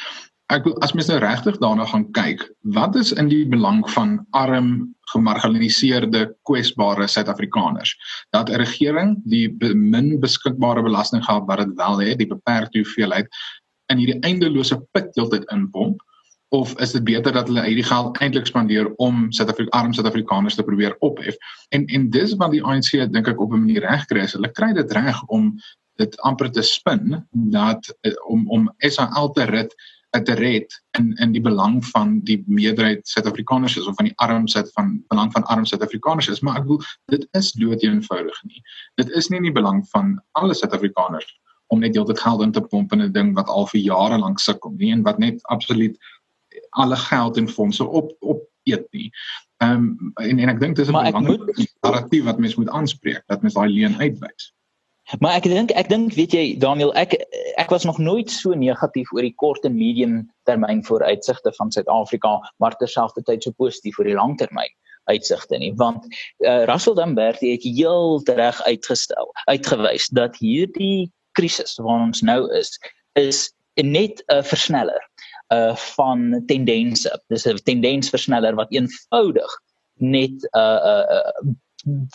ek 0.55 0.67
as 0.85 0.95
mens 0.95 1.09
nou 1.11 1.19
regtig 1.23 1.59
daarna 1.59 1.87
gaan 1.91 2.07
kyk, 2.15 2.43
wat 2.77 2.97
is 2.97 3.13
in 3.13 3.29
die 3.29 3.45
belang 3.51 3.83
van 3.95 4.21
arm, 4.31 4.95
gemarginaliseerde, 5.13 6.29
kwesbare 6.47 7.07
Suid-Afrikaners? 7.11 7.97
Dat 8.31 8.51
'n 8.51 8.63
regering 8.63 9.17
die 9.25 9.49
min 9.75 10.21
beskikbare 10.21 10.83
belastinggeld 10.83 11.47
wat 11.47 11.59
dit 11.59 11.75
wel 11.77 11.99
het, 11.99 12.19
die 12.19 12.31
beperkte 12.31 12.79
hoeveelheid 12.79 13.27
in 13.91 13.99
hierdie 13.99 14.21
eindelose 14.27 14.79
put 14.93 15.15
heeltyd 15.15 15.45
inpomp 15.55 16.03
of 16.55 16.75
is 16.81 16.93
dit 16.93 17.05
beter 17.05 17.33
dat 17.35 17.49
hulle 17.51 17.65
hierdie 17.67 17.87
geld 17.87 18.19
eintlik 18.23 18.47
spandeer 18.47 18.93
om 19.03 19.27
Suid-Afrika 19.35 19.79
arm 19.79 19.93
Suid-Afrikaners 19.93 20.55
te 20.55 20.63
probeer 20.63 20.95
ophef? 21.01 21.35
En 21.75 21.87
en 21.87 22.11
dis 22.11 22.35
wat 22.39 22.55
die 22.55 22.63
ANC 22.63 22.93
dink 23.13 23.29
ek 23.29 23.41
op 23.41 23.53
'n 23.53 23.65
manier 23.67 23.83
reg 23.83 24.07
kry. 24.07 24.27
Hulle 24.27 24.53
kry 24.53 24.73
dit 24.73 24.93
reg 24.93 25.23
om 25.27 25.57
dit 25.99 26.21
amper 26.21 26.51
te 26.53 26.63
spin 26.63 27.27
dat 27.31 27.91
eh, 28.03 28.13
om 28.29 28.49
om 28.51 28.71
SAL 28.79 29.33
te 29.33 29.45
red 29.45 29.75
te 30.23 30.35
red 30.35 30.83
in 30.99 31.13
in 31.23 31.33
die 31.33 31.41
belang 31.41 31.85
van 31.93 32.21
die 32.25 32.43
meerderheid 32.47 33.09
Suid-Afrikaners 33.09 33.77
is 33.77 33.87
of 33.87 33.97
van 33.97 34.09
die 34.11 34.17
arm 34.17 34.47
Suid 34.49 34.71
van 34.73 35.05
belang 35.09 35.33
van 35.33 35.45
arm 35.45 35.65
Suid-Afrikaners 35.65 36.29
is, 36.29 36.41
maar 36.41 36.61
ek 36.61 36.69
bedoel 36.69 36.85
dit 37.13 37.27
is 37.39 37.53
dood 37.53 37.83
eenvoudig 37.83 38.43
nie. 38.45 38.63
Dit 39.01 39.11
is 39.11 39.29
nie 39.29 39.39
in 39.43 39.49
die 39.51 39.57
belang 39.59 39.85
van 39.93 40.17
alle 40.33 40.55
Suid-Afrikaners 40.55 41.29
om 41.75 41.81
net 41.83 41.95
heeltyd 41.95 42.21
geld 42.21 42.43
in 42.43 42.53
te 42.53 42.63
pomp 42.63 42.93
in 42.93 43.03
'n 43.03 43.13
ding 43.13 43.35
wat 43.35 43.49
al 43.49 43.67
vir 43.67 43.81
jare 43.81 44.19
lank 44.19 44.39
sukkel 44.39 44.75
nie 44.79 44.93
en 44.93 45.03
wat 45.03 45.19
net 45.19 45.43
absoluut 45.43 45.97
alle 46.71 46.97
geld 46.97 47.37
en 47.37 47.49
fondse 47.49 47.85
op 47.85 48.13
op 48.21 48.45
eet 48.65 48.87
nie. 48.93 49.11
Ehm 49.63 49.73
um, 49.73 50.13
en 50.15 50.39
en 50.39 50.49
ek 50.49 50.61
dink 50.61 50.77
dis 50.77 50.89
'n 50.89 50.93
belangrike 50.93 51.67
narratief 51.81 52.25
wat 52.25 52.39
mens 52.39 52.55
moet 52.55 52.69
aanspreek 52.69 53.23
dat 53.27 53.43
mens 53.43 53.55
daai 53.55 53.69
leen 53.69 53.97
uitwys. 54.01 54.53
Maar 55.19 55.37
ek 55.39 55.47
dink 55.47 55.71
ek 55.79 55.89
dink 55.89 56.15
weet 56.19 56.33
jy 56.35 56.45
Daniel 56.59 56.91
ek 56.99 57.15
ek 57.63 57.71
was 57.71 57.85
nog 57.87 57.99
nooit 58.03 58.31
so 58.31 58.55
negatief 58.59 59.13
oor 59.15 59.23
die 59.23 59.37
kort 59.39 59.65
en 59.69 59.77
medium 59.79 60.25
termyn 60.51 60.83
vooruitsigte 60.87 61.53
van 61.59 61.71
Suid-Afrika 61.71 62.41
maar 62.63 62.75
terselfdertyd 62.81 63.47
so 63.47 63.55
positief 63.55 63.99
oor 63.99 64.11
die 64.11 64.19
langtermyn 64.19 64.73
uitsigte 65.07 65.59
nie 65.63 65.71
want 65.79 66.09
uh, 66.43 66.65
Russell 66.67 66.99
Dambert 66.99 67.39
het 67.41 67.63
heel 67.63 68.19
reg 68.27 68.59
uitgestel 68.67 69.31
uitgewys 69.47 70.09
dat 70.19 70.41
hierdie 70.43 71.13
krisis 71.39 71.77
waarin 71.79 72.11
ons 72.11 72.25
nou 72.27 72.41
is 72.59 72.75
is 73.15 73.47
net 73.79 74.23
'n 74.27 74.41
uh, 74.41 74.43
versneller 74.43 75.03
uh 75.55 75.77
van 75.77 76.43
tendense. 76.47 77.11
Dis 77.29 77.47
'n 77.47 77.63
tendensversneller 77.63 78.55
wat 78.55 78.73
eenvoudig 78.73 79.53
net 79.95 80.49
uh 80.57 80.81
uh, 80.93 81.05
uh 81.17 81.55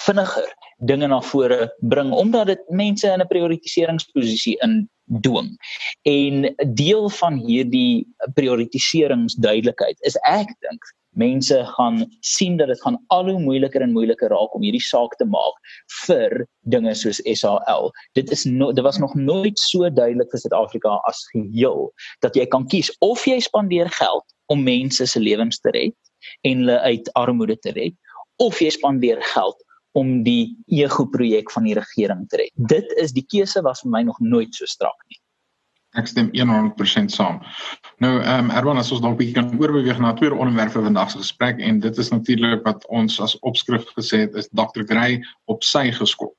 vinniger 0.06 0.48
dinge 0.88 1.08
na 1.08 1.22
vore 1.22 1.70
bring 1.80 2.12
omdat 2.12 2.48
dit 2.48 2.64
mense 2.70 3.08
in 3.08 3.22
'n 3.22 3.28
prioritiseringsposisie 3.28 4.58
in 4.62 4.90
dwing. 5.22 5.58
En 6.02 6.56
deel 6.74 7.10
van 7.10 7.38
hierdie 7.38 8.08
prioritiseringsduidelikheid 8.34 9.98
is 10.02 10.18
ek 10.24 10.48
dink 10.60 10.84
mense 11.12 11.66
gaan 11.66 12.06
sien 12.20 12.58
dat 12.58 12.68
dit 12.68 12.82
gaan 12.82 12.98
al 13.08 13.30
hoe 13.30 13.40
moeiliker 13.40 13.82
en 13.82 13.92
moeiliker 13.92 14.30
raak 14.30 14.54
om 14.56 14.64
hierdie 14.64 14.84
saak 14.84 15.16
te 15.20 15.26
maak 15.26 15.58
vir 16.06 16.48
dinge 16.72 16.94
soos 16.96 17.20
SAL. 17.26 17.92
Dit 18.16 18.32
is 18.32 18.46
no, 18.46 18.72
dit 18.72 18.84
was 18.84 18.98
nog 18.98 19.16
nooit 19.16 19.60
so 19.60 19.90
duidelik 19.90 20.32
vir 20.32 20.40
Suid-Afrika 20.40 21.00
as 21.10 21.26
geheel 21.34 21.92
dat 22.20 22.36
jy 22.36 22.46
kan 22.46 22.68
kies 22.68 22.92
of 23.00 23.26
jy 23.28 23.40
spandeer 23.40 23.90
geld 23.90 24.24
om 24.48 24.64
mense 24.64 25.06
se 25.06 25.20
lewens 25.20 25.60
te 25.60 25.76
red 25.76 25.96
en 26.48 26.64
hulle 26.64 26.80
uit 26.80 27.14
armoede 27.20 27.60
te 27.60 27.76
red 27.76 27.96
of 28.42 28.62
jy 28.62 28.72
spandeer 28.74 29.22
geld 29.34 29.60
om 29.98 30.22
die 30.24 30.56
ego 30.72 31.06
projek 31.06 31.52
van 31.52 31.68
die 31.68 31.76
regering 31.78 32.24
te 32.32 32.40
red. 32.42 32.54
Dit 32.72 32.92
is 33.02 33.14
die 33.16 33.26
keuse 33.28 33.64
was 33.66 33.84
vir 33.84 33.92
my 33.92 34.06
nog 34.08 34.20
nooit 34.24 34.56
so 34.56 34.70
strak 34.70 34.98
nie. 35.10 35.20
Ek 36.00 36.08
stem 36.08 36.30
100% 36.32 37.12
saam. 37.12 37.42
Nou 38.00 38.14
ehm 38.22 38.48
um, 38.48 38.52
Erwan 38.56 38.80
as 38.80 38.94
ons 38.96 39.02
dalk 39.04 39.18
bietjie 39.20 39.36
kan 39.36 39.52
oorbeweeg 39.60 40.00
na 40.00 40.14
twee 40.16 40.32
onderwerpe 40.32 40.78
vir 40.78 40.88
vandag 40.88 41.12
se 41.12 41.20
gesprek 41.20 41.60
en 41.60 41.82
dit 41.84 41.98
is 42.00 42.12
natuurlik 42.14 42.64
wat 42.64 42.86
ons 42.88 43.20
as 43.20 43.36
opskrif 43.42 43.90
gesê 43.98 44.24
het 44.24 44.38
is 44.40 44.48
Dr. 44.56 44.88
Gray 44.88 45.20
op 45.52 45.68
sy 45.68 45.90
geskop. 45.92 46.32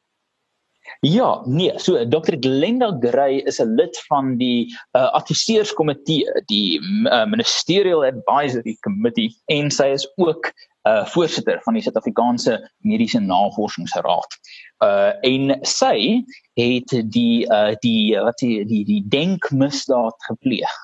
Ja, 1.05 1.43
nee, 1.47 1.73
so 1.83 2.01
Dr. 2.07 2.39
Glenda 2.41 2.89
Gray 3.03 3.43
is 3.51 3.61
'n 3.61 3.75
lid 3.77 3.97
van 4.09 4.37
die 4.39 4.73
uh, 4.97 5.11
adviseurskomitee, 5.19 6.25
die 6.47 6.81
uh, 7.11 7.27
Ministerial 7.27 8.05
Advisory 8.05 8.77
Committee 8.81 9.35
en 9.47 9.71
sy 9.71 9.93
is 9.93 10.09
ook 10.17 10.53
uh 10.89 11.05
voorsitter 11.07 11.61
van 11.65 11.77
die 11.77 11.83
Suid-Afrikaanse 11.85 12.57
Mediese 12.87 13.21
Navorsingsraad. 13.21 14.39
Uh 14.85 15.13
en 15.27 15.55
sy 15.63 16.23
het 16.59 16.95
die 17.15 17.47
uh 17.47 17.75
die 17.85 18.19
wat 18.19 18.43
die 18.43 18.65
die, 18.67 18.83
die 18.89 19.03
denkmisdaad 19.09 20.29
gepleeg 20.29 20.75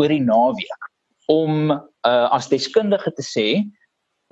oor 0.00 0.08
die 0.08 0.24
naweek 0.24 0.90
om 1.32 1.70
uh 1.72 2.26
as 2.32 2.48
deskundige 2.48 3.12
te 3.16 3.24
sê 3.24 3.48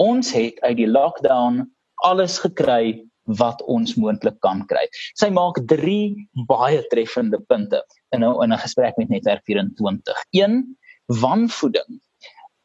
ons 0.00 0.32
het 0.32 0.58
uit 0.64 0.76
die 0.80 0.88
lockdown 0.88 1.62
alles 2.08 2.38
gekry 2.42 3.02
wat 3.38 3.60
ons 3.70 3.94
moontlik 3.94 4.40
kan 4.42 4.64
kry. 4.66 4.82
Sy 5.14 5.28
maak 5.30 5.60
3 5.70 6.46
baie 6.48 6.80
treffende 6.90 7.38
punte 7.48 7.82
in 8.16 8.24
'n 8.24 8.42
in 8.42 8.52
'n 8.52 8.64
gesprek 8.64 8.96
met 8.96 9.08
Netwerk 9.08 9.44
24. 9.44 10.16
1 10.32 10.78
wanvoeding 11.06 12.00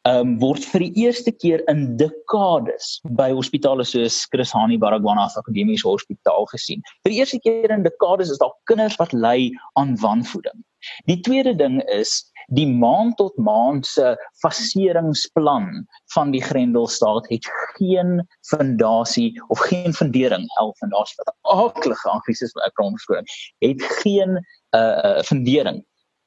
um, 0.08 0.36
word 0.42 0.64
vir 0.72 0.84
die 0.86 1.04
eerste 1.04 1.32
keer 1.34 1.62
in 1.72 1.84
dekades 2.00 2.96
by 3.18 3.28
hospitale 3.34 3.86
soos 3.88 4.22
Chris 4.32 4.54
Hani 4.56 4.78
Baragwanath 4.80 5.36
Akademiese 5.40 5.88
Hospitaal 5.88 6.48
gesien. 6.52 6.84
Vir 7.04 7.14
die 7.14 7.20
eerste 7.22 7.40
keer 7.44 7.74
in 7.74 7.84
dekades 7.86 8.32
is 8.32 8.40
daar 8.42 8.54
kinders 8.70 8.98
wat 9.02 9.14
ly 9.16 9.50
aan 9.80 9.96
wanvoeding. 10.02 10.64
Die 11.10 11.18
tweede 11.26 11.56
ding 11.58 11.80
is 11.90 12.20
die 12.54 12.66
maand 12.68 13.16
tot 13.18 13.36
maand 13.36 13.86
se 13.86 14.14
faseringsplan 14.42 15.66
van 16.14 16.30
die 16.32 16.42
Grendelstaat 16.42 17.26
het 17.28 17.48
geen 17.76 18.22
fondasie 18.48 19.32
of 19.52 19.60
geen 19.68 19.92
fundering 19.92 20.46
hel 20.56 20.72
fondasie 20.78 21.18
wat 21.20 21.34
aklige 21.42 22.08
Anglis 22.08 22.40
is 22.46 22.54
ek 22.64 22.76
kan 22.78 22.94
omskryf 22.94 23.36
het 23.64 23.84
geen 24.00 24.38
uh 24.76 25.20
fundering 25.28 25.82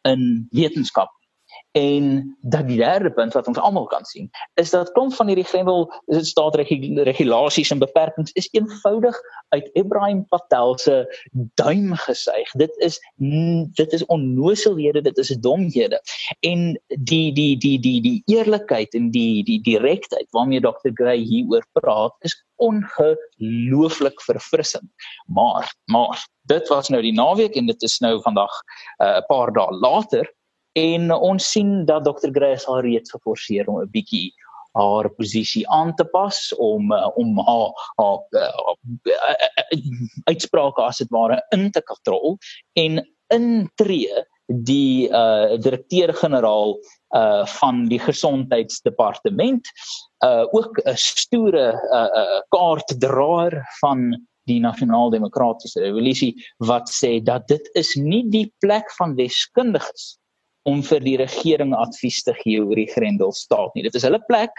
in 0.09 0.45
wetenskap 0.53 1.09
En 1.71 2.37
dat 2.41 2.67
die 2.67 2.77
derde 2.77 3.11
punt 3.11 3.33
wat 3.33 3.47
ons 3.47 3.57
almal 3.57 3.85
kan 3.87 4.05
sien, 4.05 4.29
is 4.59 4.69
dat 4.69 4.91
klomp 4.91 5.13
van 5.13 5.27
hierdie 5.27 5.47
grendel 5.47 5.85
staatsregulasies 6.05 7.71
en 7.71 7.79
beperkings 7.79 8.31
is 8.31 8.49
eenvoudig 8.51 9.15
uit 9.55 9.69
Ibrahim 9.73 10.25
Patel 10.27 10.77
se 10.77 10.97
duim 11.55 11.93
gesuig. 11.95 12.51
Dit 12.51 12.75
is 12.77 12.99
dit 13.79 13.93
is 13.93 14.05
onnoselhede, 14.05 15.01
dit 15.01 15.17
is 15.17 15.29
domhede. 15.39 16.01
En 16.39 16.81
die 16.87 17.31
die 17.33 17.57
die 17.57 17.79
die 17.79 18.01
die 18.01 18.23
eerlikheid 18.25 18.93
en 18.93 19.07
die 19.11 19.43
die 19.43 19.61
direktheid 19.63 20.27
waarmee 20.29 20.59
Dr. 20.59 20.91
Gray 20.93 21.23
hieroor 21.23 21.65
praat, 21.71 22.15
is 22.19 22.35
ongelooflik 22.55 24.21
verfrissend. 24.21 24.91
Maar 25.25 25.75
maar 25.85 26.27
dit 26.41 26.67
was 26.67 26.89
nou 26.89 27.01
die 27.01 27.15
naweek 27.15 27.55
en 27.55 27.65
dit 27.65 27.81
is 27.81 27.99
nou 27.99 28.21
vandag 28.21 28.51
uh, 28.51 29.07
'n 29.07 29.17
uh, 29.17 29.25
paar 29.31 29.53
dae 29.53 29.79
later 29.79 30.27
En 30.73 31.11
ons 31.11 31.51
sien 31.51 31.85
dat 31.85 32.05
Dr. 32.05 32.31
Grace 32.31 32.67
al 32.67 32.79
reeds 32.79 33.11
geforseer 33.11 33.67
om 33.67 33.81
'n 33.81 33.89
bietjie 33.91 34.31
haar 34.71 35.09
posisie 35.09 35.69
aan 35.69 35.95
te 35.95 36.05
pas 36.05 36.55
om 36.55 36.91
uh, 36.91 37.09
om 37.15 37.39
haar, 37.39 37.71
haar 37.95 38.19
uh, 38.29 38.73
uitsprake 40.31 40.81
as 40.81 40.97
dit 40.97 41.09
ware 41.09 41.41
in 41.51 41.71
te 41.71 41.81
katrol 41.81 42.37
en 42.79 43.01
intree 43.27 44.23
die 44.51 45.07
uh 45.09 45.55
direkteur-generaal 45.63 46.75
uh 47.15 47.45
van 47.45 47.85
die 47.87 47.99
gesondheidsdepartement 47.99 49.67
uh 50.25 50.43
ook 50.51 50.81
'n 50.83 50.97
stoere 50.97 51.71
uh 51.71 52.39
kaartdraer 52.55 53.61
van 53.79 54.27
die 54.49 54.59
nasionaal 54.59 55.09
demokratiese 55.09 55.79
revolusie 55.79 56.35
wat 56.57 56.89
sê 56.91 57.19
dat 57.23 57.47
dit 57.47 57.69
is 57.73 57.95
nie 57.95 58.23
die 58.29 58.53
plek 58.59 58.91
van 58.97 59.15
deskundiges 59.15 60.17
om 60.70 60.82
vir 60.86 61.01
die 61.06 61.18
regering 61.22 61.74
advies 61.77 62.22
te 62.25 62.36
gee 62.44 62.62
oor 62.62 62.77
die 62.77 62.89
Grendelstaat 62.91 63.74
nie. 63.75 63.86
Dit 63.88 63.98
is 63.98 64.06
hulle 64.06 64.22
plek 64.27 64.53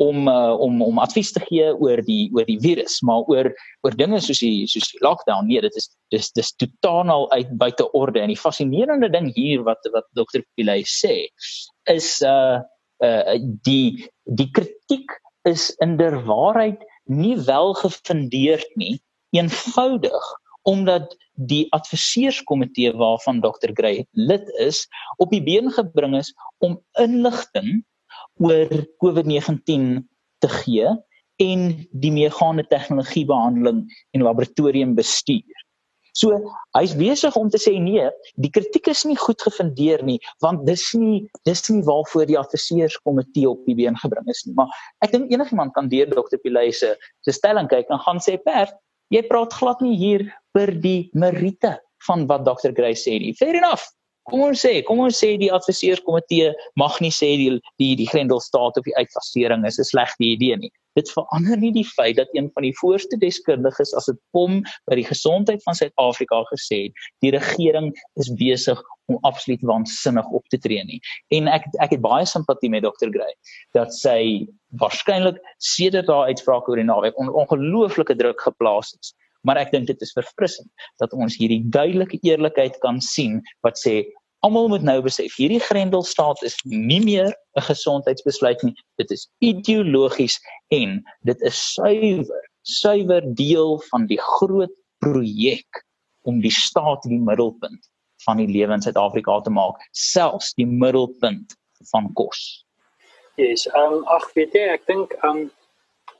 om 0.00 0.28
uh, 0.28 0.56
om 0.56 0.80
om 0.82 0.98
advies 1.02 1.32
te 1.36 1.42
gee 1.44 1.68
oor 1.76 2.00
die 2.06 2.30
oor 2.36 2.46
die 2.48 2.58
virus, 2.62 2.98
maar 3.06 3.26
oor 3.28 3.50
oor 3.84 3.96
dinge 3.98 4.20
soos 4.24 4.40
die 4.42 4.66
soos 4.70 4.88
die 4.94 5.02
lockdown 5.04 5.48
nee, 5.48 5.60
dit 5.60 5.76
is 5.76 5.90
dis 6.14 6.30
dis 6.36 6.52
totaal 6.62 7.26
uit 7.34 7.50
buite 7.60 7.86
orde 7.98 8.22
en 8.22 8.32
die 8.32 8.40
fascinerende 8.40 9.10
ding 9.12 9.30
hier 9.36 9.64
wat 9.68 9.84
wat 9.94 10.08
dokter 10.18 10.44
Pilay 10.56 10.84
sê 10.88 11.26
is 11.92 12.16
uh 12.24 12.60
uh 13.04 13.36
die 13.68 14.08
die 14.40 14.48
kritiek 14.56 15.12
is 15.48 15.70
inderwaarheid 15.84 16.82
nie 17.10 17.36
wel 17.46 17.74
gefundeerd 17.82 18.76
nie 18.80 18.96
eenvoudig 19.36 20.32
omdat 20.68 21.14
die 21.48 21.66
adviseurskomitee 21.72 22.92
waarvan 22.96 23.40
Dr. 23.40 23.72
Gray 23.74 24.04
lid 24.12 24.48
is, 24.60 24.86
op 25.16 25.30
die 25.30 25.42
been 25.42 25.70
gebring 25.72 26.16
is 26.18 26.32
om 26.58 26.80
inligting 27.00 27.80
oor 28.40 28.68
COVID-19 29.04 30.02
te 30.40 30.48
gee 30.60 30.92
en 31.40 31.64
die 31.90 32.12
meegaande 32.12 32.66
tegnologiebehandeling 32.68 33.86
en 34.10 34.22
laboratoriumbestuur. 34.22 35.66
So, 36.18 36.36
hy's 36.74 36.92
besig 36.98 37.36
om 37.38 37.48
te 37.52 37.58
sê 37.60 37.76
nee, 37.80 38.02
die 38.42 38.50
kritiek 38.52 38.90
is 38.90 39.04
nie 39.06 39.16
goed 39.18 39.40
gefundeer 39.46 40.02
nie, 40.04 40.18
want 40.42 40.64
dis 40.66 40.82
nie 40.98 41.22
dis 41.48 41.62
nie 41.70 41.84
waarvoor 41.86 42.26
die 42.28 42.38
adviseurskomitee 42.38 43.48
op 43.48 43.62
die 43.68 43.76
been 43.78 43.98
gebring 44.02 44.26
is 44.32 44.42
nie. 44.46 44.56
Maar 44.58 44.74
ek 45.06 45.14
dink 45.14 45.30
enigiemand 45.32 45.72
kan 45.76 45.88
deur 45.92 46.10
Dr. 46.10 46.40
Pilay 46.42 46.74
se 46.74 46.96
stelling 47.30 47.70
kyk 47.70 47.88
en 47.94 48.02
gaan 48.02 48.18
sê, 48.18 48.36
"Perd, 48.42 48.74
jy 49.10 49.22
praat 49.28 49.54
glad 49.58 49.82
nie 49.84 49.96
hier 49.98 50.26
per 50.54 50.72
die 50.82 51.10
meriete 51.18 51.76
van 52.06 52.26
wat 52.30 52.46
Dr. 52.46 52.72
Gray 52.76 52.96
sê 52.96 53.18
nie. 53.20 53.34
Fair 53.38 53.58
enough. 53.58 53.90
Kom 54.30 54.44
ons 54.46 54.60
sê, 54.62 54.76
kom 54.86 55.00
ons 55.02 55.16
sê 55.18 55.32
die 55.40 55.50
adviseerskomitee 55.50 56.52
mag 56.78 56.98
nie 57.02 57.10
sê 57.14 57.32
die 57.40 57.56
die 57.82 57.94
die 57.98 58.06
Grendelstaat 58.06 58.76
of 58.78 58.86
die 58.86 58.94
uitfasering 58.94 59.64
is 59.66 59.80
'n 59.82 59.88
slegte 59.88 60.24
idee 60.24 60.56
nie. 60.56 60.70
Dit 60.94 61.10
verander 61.10 61.58
nie 61.58 61.72
die 61.74 61.86
feit 61.96 62.16
dat 62.16 62.30
een 62.34 62.50
van 62.54 62.62
die 62.62 62.74
voorste 62.80 63.18
deskundiges 63.18 63.94
as 63.98 64.06
dit 64.06 64.18
kom 64.32 64.62
by 64.86 64.94
die 64.94 65.08
gesondheid 65.08 65.62
van 65.66 65.74
Suid-Afrika 65.74 66.44
gesê 66.52 66.78
het, 66.84 66.92
die 67.22 67.34
regering 67.34 67.90
is 68.22 68.30
besig 68.38 68.78
om 69.06 69.18
absoluut 69.22 69.62
waansinnig 69.62 70.26
op 70.30 70.46
te 70.50 70.58
tree 70.58 70.84
nie. 70.84 71.00
En 71.30 71.48
ek 71.48 71.66
ek 71.80 71.90
het 71.90 72.02
baie 72.02 72.26
simpatie 72.26 72.70
met 72.70 72.86
Dr. 72.86 73.10
Gray 73.10 73.34
dat 73.74 73.94
sy 73.94 74.46
waarskynlik 74.78 75.42
sedert 75.58 76.06
haar 76.06 76.30
uitspraak 76.30 76.68
oor 76.68 76.76
die 76.76 76.86
naweek 76.86 77.18
on, 77.18 77.34
ongelooflike 77.34 78.14
druk 78.14 78.40
geplaas 78.40 78.94
is 79.00 79.14
maar 79.42 79.56
ek 79.56 79.72
dink 79.72 79.88
dit 79.88 80.02
is 80.04 80.12
verfrissend 80.12 80.68
dat 81.00 81.14
ons 81.16 81.36
hierdie 81.40 81.62
duidelike 81.72 82.18
eerlikheid 82.26 82.76
kan 82.84 83.00
sien 83.00 83.40
wat 83.64 83.80
sê 83.80 84.04
almal 84.46 84.68
moet 84.72 84.84
nou 84.86 84.98
besef 85.04 85.36
hierdie 85.36 85.60
grendelstaat 85.60 86.42
is 86.48 86.56
nie 86.64 87.00
meer 87.04 87.32
'n 87.58 87.66
gesondheidsbesluit 87.68 88.62
nie 88.62 88.74
dit 89.02 89.10
is 89.10 89.28
ideologies 89.40 90.40
en 90.68 91.02
dit 91.24 91.42
is 91.42 91.60
suiwer 91.74 92.48
suiwer 92.62 93.22
deel 93.34 93.78
van 93.90 94.06
die 94.06 94.20
groot 94.20 94.74
projek 95.00 95.84
om 96.28 96.40
die 96.40 96.52
staat 96.52 97.02
die 97.08 97.18
middelpunt 97.18 97.88
van 98.24 98.36
die 98.36 98.48
lewe 98.48 98.76
in 98.76 98.82
Suid-Afrika 98.84 99.40
te 99.40 99.50
maak 99.50 99.80
selfs 99.96 100.52
die 100.54 100.66
middelpunt 100.66 101.56
van 101.92 102.12
kos. 102.12 102.64
Yes, 103.40 103.66
ehm 103.70 104.00
um, 104.00 104.04
ag 104.12 104.28
weet 104.36 104.56
jy 104.56 104.66
ek 104.76 104.86
dink 104.90 105.16
ehm 105.22 105.44
um, 105.44 105.50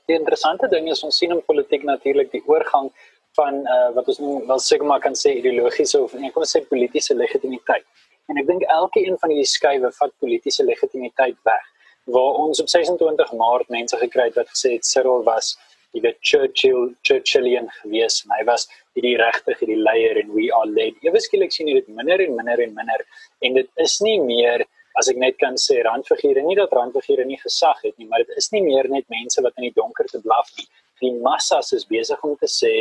die 0.09 0.17
interessante 0.17 0.67
ding 0.67 0.89
is 0.89 1.03
ons 1.05 1.17
sien 1.21 1.31
in 1.31 1.43
politiek 1.45 1.83
natuurlik 1.87 2.31
die 2.31 2.41
oorgang 2.49 2.89
van 3.37 3.61
uh, 3.63 3.89
wat 3.95 4.07
ons 4.11 4.19
noem 4.19 4.47
wel 4.47 4.59
seker 4.59 4.87
maar 4.87 5.03
kan 5.03 5.15
sê 5.15 5.37
ideologiese 5.37 6.01
of 6.01 6.15
nee, 6.17 6.31
kom 6.33 6.43
ons 6.43 6.55
sê 6.57 6.63
politieke 6.67 7.15
legitimiteit. 7.15 7.85
En 8.31 8.39
ek 8.39 8.47
dink 8.47 8.63
elke 8.71 9.01
een 9.03 9.17
van 9.19 9.33
hierdie 9.33 9.49
skuwe 9.49 9.91
vat 9.97 10.13
politieke 10.23 10.63
legitimiteit 10.63 11.37
weg. 11.47 11.65
Waar 12.15 12.39
ons 12.45 12.61
op 12.63 12.69
26 12.71 13.33
Maart 13.37 13.67
mense 13.69 13.97
gekry 13.99 14.29
het 14.29 14.39
wat 14.39 14.49
gesê 14.53 14.77
het 14.77 14.87
Cyril 14.87 15.25
was 15.27 15.57
die 15.91 16.13
Churchill 16.23 16.93
Churchillian 17.03 17.67
gewees 17.81 18.21
en 18.23 18.31
hy 18.37 18.45
was 18.47 18.69
die 18.95 19.17
regtig 19.19 19.59
die 19.67 19.75
leier 19.75 20.21
en 20.21 20.31
we 20.31 20.47
are 20.55 20.69
led. 20.69 20.95
Ewe 21.03 21.19
skielik 21.19 21.51
sien 21.51 21.67
jy 21.67 21.81
dit 21.81 21.89
minder 21.97 22.23
en 22.23 22.37
minder 22.37 22.63
en 22.63 22.71
minder 22.77 23.03
en 23.43 23.59
dit 23.59 23.83
is 23.85 23.97
nie 24.05 24.17
meer 24.23 24.63
as 24.99 25.09
ek 25.11 25.19
net 25.19 25.37
kan 25.43 25.59
sê 25.59 25.81
randfigure 25.87 26.43
nie 26.47 26.55
dat 26.59 26.71
randfigure 26.75 27.25
nie 27.27 27.39
gesag 27.43 27.83
het 27.83 27.97
nie, 27.97 28.07
maar 28.07 28.23
dit 28.23 28.39
is 28.39 28.47
nie 28.55 28.63
meer 28.63 28.87
net 28.91 29.07
mense 29.11 29.43
wat 29.43 29.59
in 29.59 29.67
die 29.67 29.75
donker 29.75 30.07
te 30.11 30.23
blaf 30.23 30.51
nie. 30.57 30.67
Die 31.03 31.11
massas 31.27 31.71
is 31.75 31.87
besig 31.91 32.23
om 32.27 32.37
te 32.39 32.47
sê 32.51 32.73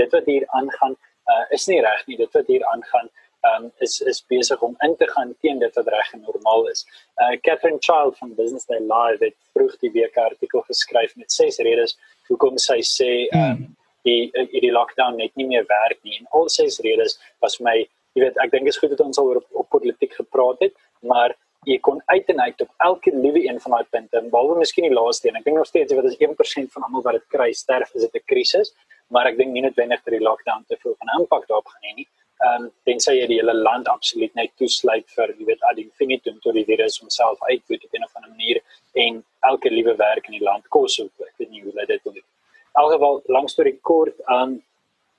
dit 0.00 0.16
wat 0.16 0.28
hier 0.28 0.48
aangaan 0.56 0.96
uh, 0.96 1.44
is 1.56 1.68
nie 1.68 1.80
reg 1.84 2.04
nie. 2.08 2.18
Dit 2.20 2.32
wat 2.36 2.48
hier 2.48 2.64
aangaan 2.72 3.12
um, 3.50 3.70
is 3.78 4.00
is 4.00 4.24
besig 4.28 4.62
om 4.62 4.74
in 4.86 4.96
te 4.96 5.08
gaan 5.10 5.34
teen 5.40 5.58
dit 5.58 5.74
wat 5.74 5.88
reg 5.88 6.12
en 6.12 6.24
normaal 6.26 6.68
is. 6.68 6.84
Uh 7.16 7.36
Catherine 7.40 7.80
Child 7.80 8.18
van 8.18 8.34
Business 8.34 8.66
Day 8.66 8.80
Live 8.80 9.24
het 9.24 9.36
vroeg 9.52 9.78
die 9.84 9.90
week 9.90 10.16
'n 10.16 10.28
artikel 10.32 10.60
geskryf 10.60 11.16
met 11.16 11.32
ses 11.32 11.58
redes 11.58 11.98
hoekom 12.28 12.58
sy 12.58 12.80
sê 12.80 13.12
um 13.36 13.76
die 14.04 14.30
die 14.60 14.72
lockdown 14.72 15.16
net 15.16 15.32
nie 15.36 15.46
meer 15.46 15.64
werk 15.68 15.98
nie. 16.02 16.18
En 16.20 16.26
al 16.38 16.48
ses 16.48 16.80
redes 16.84 17.18
was 17.44 17.60
my, 17.60 17.76
jy 18.14 18.26
weet, 18.26 18.36
ek 18.44 18.52
dink 18.52 18.68
is 18.68 18.78
goed 18.80 18.90
dat 18.90 19.00
ons 19.00 19.18
al 19.18 19.30
oor 19.30 19.40
op, 19.42 19.48
op 19.64 19.68
politiek 19.68 20.12
gepraat 20.12 20.60
het, 20.60 20.74
maar 21.00 21.34
jy 21.64 21.78
kon 21.80 22.02
uit 22.12 22.28
en 22.28 22.40
uit 22.40 22.60
op 22.60 22.70
elke 22.88 23.10
liewe 23.16 23.46
een 23.46 23.60
van 23.60 23.72
daai 23.72 23.86
punte, 23.90 24.20
behalwe 24.32 24.58
miskien 24.60 24.84
die 24.84 24.92
laaste 24.92 25.28
een. 25.28 25.38
Ek 25.40 25.44
dink 25.44 25.56
nog 25.56 25.70
steeds 25.70 25.92
jy 25.92 25.96
weet 25.96 26.10
as 26.10 26.18
1% 26.20 26.74
van 26.76 26.84
almal 26.84 27.06
wat 27.06 27.16
dit 27.16 27.28
kry 27.32 27.52
sterf, 27.56 27.94
is 27.94 28.04
dit 28.04 28.20
'n 28.20 28.28
krisis, 28.32 28.74
maar 29.08 29.26
ek 29.26 29.38
dink 29.38 29.52
nie 29.52 29.64
noodwendig 29.64 30.04
dat 30.04 30.12
die 30.12 30.20
lockdown 30.28 30.64
te 30.68 30.76
veel 30.76 30.94
van 30.98 31.08
'n 31.08 31.20
impak 31.22 31.48
daarop 31.48 31.72
gaan 31.72 31.88
hê 31.88 31.94
nie 31.96 32.08
ehm 32.44 32.64
um, 32.64 32.70
tensy 32.88 33.14
jy 33.18 33.26
die 33.30 33.38
hele 33.40 33.54
land 33.66 33.88
absoluut 33.92 34.34
net 34.40 34.52
toesluit 34.60 35.06
vir 35.16 35.32
jy 35.38 35.46
weet 35.50 35.62
ad 35.70 35.80
infinitum 35.82 36.36
tot 36.44 36.58
die 36.58 36.66
virus 36.70 37.00
homself 37.02 37.42
uitvoer 37.50 37.86
op 37.86 37.98
'n 37.98 38.06
of 38.06 38.16
ander 38.16 38.30
manier 38.36 38.60
en 39.04 39.24
elke 39.50 39.70
liewe 39.76 39.94
werk 39.96 40.28
in 40.28 40.38
die 40.38 40.46
land 40.50 40.68
kos 40.76 41.00
ook 41.00 41.28
ek 41.28 41.34
weet 41.38 41.50
nie 41.50 41.62
hoe 41.62 41.72
hulle 41.72 41.86
dit 41.92 42.04
doen. 42.04 42.22
Algeval 42.82 43.22
lank 43.36 43.48
storie 43.54 43.78
kort 43.90 44.16
ehm 44.28 44.42
um, 44.42 44.62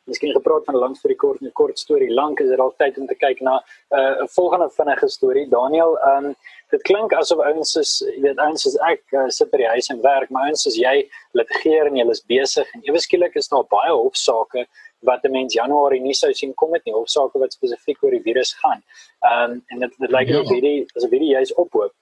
miskien 0.05 0.33
gepraat 0.33 0.65
van 0.65 0.75
'n 0.75 0.79
lang 0.79 0.95
storie 0.97 1.17
kort 1.17 1.41
en 1.41 1.51
kort 1.51 1.79
storie 1.79 2.13
lank 2.13 2.39
is 2.39 2.49
dit 2.49 2.59
al 2.59 2.73
tyd 2.77 2.97
om 2.97 3.07
te 3.07 3.15
kyk 3.15 3.41
na 3.41 3.55
eh, 3.89 3.97
'n 3.97 4.23
uh, 4.23 4.27
volgende 4.37 4.69
vinnige 4.69 5.07
storie 5.07 5.47
Daniel 5.49 5.97
ehm 5.97 6.25
um, 6.25 6.35
dit 6.71 6.81
klink 6.81 7.13
asof 7.13 7.39
ouens 7.39 7.75
is 7.75 7.91
jy 8.15 8.21
weet 8.21 8.37
ouens 8.37 8.65
is 8.65 8.77
ek 8.91 9.03
uh, 9.13 9.29
sit 9.29 9.51
by 9.51 9.57
die 9.57 9.73
huis 9.73 9.89
en 9.89 10.01
werk 10.01 10.29
maar 10.29 10.47
ouens 10.47 10.65
is 10.65 10.75
jy 10.75 11.09
litigeer 11.33 11.85
en 11.85 11.97
jy 11.97 12.09
is 12.09 12.25
besig 12.25 12.67
en 12.73 12.81
ewe 12.89 12.99
skielik 12.99 13.35
is 13.35 13.47
daar 13.47 13.65
baie 13.69 13.91
hofsaake 13.91 14.65
wat 15.05 15.23
'n 15.23 15.31
mens 15.31 15.53
Januarie 15.53 16.01
nie 16.01 16.13
sou 16.13 16.33
sien 16.33 16.53
kom 16.53 16.71
dit 16.71 16.85
nie 16.85 16.95
of 16.95 17.09
sake 17.09 17.39
wat 17.39 17.53
spesifiek 17.53 18.03
oor 18.03 18.11
die 18.11 18.25
virus 18.27 18.53
gaan. 18.61 18.81
Ehm 19.29 19.51
um, 19.51 19.63
en 19.67 19.79
dit 19.79 19.93
dit 19.99 20.11
lyk 20.11 20.27
ja. 20.27 20.39
of 20.41 20.49
hierdie 20.49 20.87
as 20.95 21.03
'n 21.03 21.09
hierdie 21.09 21.33
juis 21.37 21.53
ophoop. 21.53 21.93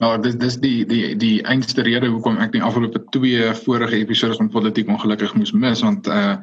Nou 0.00 0.14
dis 0.24 0.36
dis 0.40 0.56
die 0.60 0.84
die 0.88 1.16
die 1.20 1.42
einste 1.44 1.84
rede 1.84 2.08
hoekom 2.08 2.38
ek 2.40 2.54
die 2.54 2.62
afgelope 2.64 3.02
twee 3.12 3.50
vorige 3.64 3.98
episode 3.98 4.38
van 4.38 4.48
politiek 4.48 4.88
ongelukkig 4.88 5.34
moes 5.36 5.52
mis 5.52 5.82
want 5.84 6.08
uh 6.08 6.38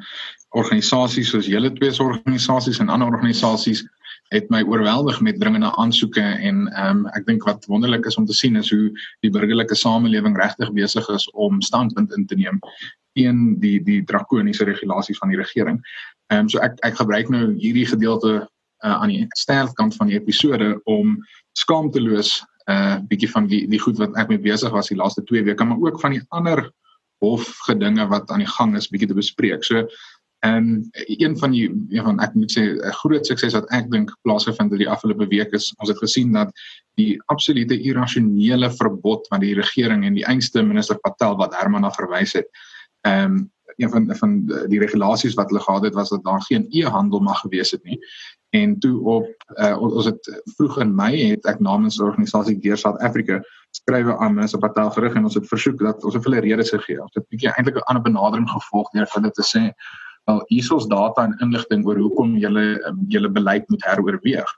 organisasies 0.58 1.30
soos 1.30 1.46
julle 1.46 1.70
twee 1.74 1.90
organisasies 2.02 2.80
en 2.82 2.88
ander 2.90 3.10
organisasies 3.10 3.84
het 4.30 4.46
my 4.50 4.62
oorweldig 4.62 5.20
met 5.26 5.38
dringende 5.42 5.70
aansoeke 5.82 6.22
en 6.22 6.68
ehm 6.68 7.02
um, 7.02 7.04
ek 7.18 7.26
dink 7.26 7.44
wat 7.46 7.66
wonderlik 7.70 8.06
is 8.06 8.18
om 8.18 8.26
te 8.26 8.34
sien 8.34 8.56
is 8.56 8.70
hoe 8.70 8.90
die 9.26 9.30
burgerlike 9.34 9.74
samelewing 9.74 10.38
regtig 10.38 10.70
besig 10.74 11.08
is 11.14 11.26
om 11.34 11.60
standpunt 11.60 12.14
in 12.16 12.26
te 12.26 12.38
neem 12.38 12.62
teen 13.18 13.58
die 13.62 13.78
die 13.82 14.02
drakoniese 14.06 14.64
regulasies 14.64 15.18
van 15.18 15.34
die 15.34 15.42
regering. 15.42 15.82
Ehm 16.30 16.46
um, 16.46 16.48
so 16.48 16.62
ek 16.62 16.78
ek 16.86 17.02
gebruik 17.02 17.30
nou 17.34 17.50
hierdie 17.58 17.86
gedeelte 17.86 18.34
uh, 18.84 18.96
aan 19.02 19.10
die 19.10 19.26
sterkant 19.34 19.98
van 19.98 20.10
die 20.10 20.18
episode 20.18 20.76
om 20.84 21.18
skaamteloos 21.58 22.38
uh, 22.70 22.96
bietjie 23.10 23.30
van 23.32 23.48
die 23.50 23.64
die 23.70 23.80
goed 23.82 23.98
wat 24.00 24.16
ek 24.20 24.30
mee 24.32 24.42
besig 24.42 24.72
was 24.74 24.90
die 24.92 24.98
laaste 24.98 25.24
2 25.26 25.44
weke, 25.48 25.66
maar 25.66 25.82
ook 25.82 26.00
van 26.00 26.16
die 26.16 26.24
ander 26.28 26.70
hofgedinge 27.20 28.06
wat 28.08 28.30
aan 28.30 28.44
die 28.44 28.54
gang 28.56 28.76
is 28.78 28.88
bietjie 28.88 29.10
te 29.10 29.18
bespreek. 29.18 29.66
So 29.66 29.86
en 30.40 30.88
een 30.92 31.34
van 31.38 31.52
die 31.52 31.66
een 31.68 32.04
van 32.04 32.20
ek 32.24 32.34
moet 32.34 32.52
sê 32.52 32.62
'n 32.72 32.92
groot 33.02 33.26
sukses 33.26 33.52
wat 33.52 33.68
ek 33.76 33.90
dink 33.92 34.14
plaasgevind 34.24 34.72
het 34.72 34.80
die 34.80 34.88
afgelope 34.88 35.26
week 35.28 35.52
is 35.52 35.68
ons 35.78 35.92
het 35.92 35.98
gesien 35.98 36.32
dat 36.32 36.48
die 36.96 37.20
absolute 37.26 37.76
irrasionele 37.76 38.70
verbod 38.70 39.28
van 39.28 39.40
die 39.40 39.54
regering 39.54 40.04
en 40.04 40.14
die 40.14 40.24
einste 40.24 40.62
minister 40.62 40.98
Patel 40.98 41.36
wat 41.36 41.54
Herman 41.54 41.82
na 41.82 41.90
verwys 41.90 42.32
het 42.32 42.48
ehm 43.04 43.24
um, 43.24 43.50
een 43.76 43.90
van 43.90 44.16
van 44.16 44.32
die 44.68 44.78
regulasies 44.78 45.34
wat 45.34 45.48
hulle 45.48 45.60
gehad 45.60 45.84
het 45.84 45.94
was 45.94 46.08
dat 46.08 46.24
daar 46.24 46.42
geen 46.42 46.66
e-handel 46.70 47.20
mag 47.20 47.40
gewees 47.40 47.70
het 47.70 47.84
nie. 47.84 47.98
En 48.50 48.78
toe 48.78 48.96
op 49.06 49.26
uh, 49.62 49.76
ons 49.78 50.04
het 50.04 50.28
vroeg 50.56 50.80
in 50.82 50.94
Mei 50.94 51.30
het 51.30 51.46
ek 51.46 51.60
namens 51.62 52.00
organisasie 52.02 52.58
Gear 52.60 52.78
South 52.78 52.98
Africa 52.98 53.38
skrywe 53.70 54.16
aan 54.18 54.34
minister 54.34 54.58
Patel 54.58 54.90
gerig 54.90 55.14
en 55.14 55.28
ons 55.28 55.36
het 55.38 55.46
versoek 55.46 55.78
dat 55.78 56.04
ons 56.04 56.16
hulle 56.18 56.42
redes 56.42 56.72
gegee. 56.74 56.98
Ons 57.02 57.14
het 57.14 57.24
'n 57.24 57.30
bietjie 57.30 57.52
eintlik 57.54 57.76
'n 57.76 57.86
ander 57.86 58.02
benadering 58.02 58.50
gevolg 58.50 58.90
deur 58.90 59.06
hulle 59.14 59.30
te 59.30 59.46
sê 59.46 59.62
wel 60.24 60.42
hierso's 60.48 60.86
data 60.86 61.24
en 61.24 61.38
inligting 61.40 61.86
oor 61.86 61.98
hoekom 61.98 62.36
julle 62.36 62.82
um, 62.88 63.04
julle 63.08 63.30
beleid 63.30 63.68
moet 63.68 63.84
heroorweeg. 63.84 64.50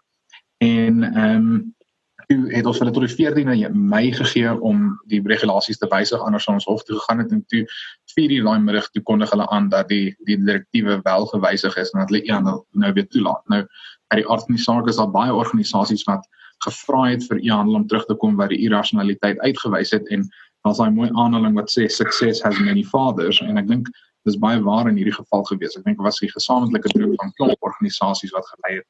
En 0.58 1.02
ehm 1.02 1.36
um, 1.36 1.74
het 2.52 2.66
ons 2.66 2.78
hulle 2.80 2.92
tot 2.94 3.04
die 3.06 3.14
14de 3.14 3.72
Mei 3.74 4.12
gegee 4.14 4.52
om 4.68 4.84
die 5.10 5.20
regulasies 5.26 5.80
te 5.80 5.88
wysig 5.90 6.20
anders 6.20 6.48
ons 6.50 6.66
hof 6.70 6.84
toe 6.86 6.98
gegaan 6.98 7.22
het 7.22 7.32
en 7.34 7.42
toe 7.52 7.62
4 8.14 8.34
uur 8.36 8.44
daai 8.48 8.60
middag 8.66 8.90
toe 8.90 9.02
kondig 9.08 9.30
hulle 9.34 9.48
aan 9.54 9.68
dat 9.72 9.88
die 9.88 10.14
die 10.28 10.36
direktiewe 10.36 11.00
wel 11.06 11.26
gewysig 11.32 11.76
is 11.76 11.90
en 11.92 12.02
dat 12.02 12.12
hulle 12.12 12.22
een 12.28 12.48
nou 12.84 12.92
weer 12.92 13.08
toelaat. 13.08 13.42
Nou 13.48 13.62
uit 13.62 14.20
die 14.20 14.28
aard 14.28 14.46
van 14.46 14.56
die 14.56 14.64
saak 14.64 14.88
is 14.88 15.00
daar 15.00 15.10
baie 15.10 15.34
organisasies 15.34 16.04
wat 16.08 16.28
gevra 16.66 17.02
het 17.10 17.26
vir 17.28 17.40
e-handel 17.42 17.80
om 17.80 17.86
terug 17.86 18.06
te 18.06 18.14
kom 18.14 18.36
waar 18.36 18.52
die 18.52 18.60
irrasionaliteit 18.66 19.40
uitgewys 19.40 19.90
het 19.96 20.08
en 20.14 20.28
daar's 20.62 20.78
daai 20.78 20.90
mooi 20.94 21.10
aanhaling 21.14 21.56
wat 21.58 21.72
sê 21.72 21.88
success 21.90 22.42
has 22.42 22.58
many 22.60 22.84
fathers 22.84 23.40
en 23.42 23.58
ek 23.58 23.68
dink 23.68 23.90
dis 24.28 24.38
baie 24.38 24.60
waar 24.62 24.88
in 24.88 24.96
hierdie 25.00 25.16
geval 25.16 25.42
gewees. 25.48 25.74
Ek 25.76 25.84
dink 25.84 26.02
was 26.02 26.20
die 26.22 26.30
gesamentlike 26.30 26.92
druk 26.94 27.16
van 27.18 27.34
klomp 27.38 27.68
organisasies 27.70 28.34
wat 28.36 28.46
gelei 28.54 28.78
het 28.78 28.88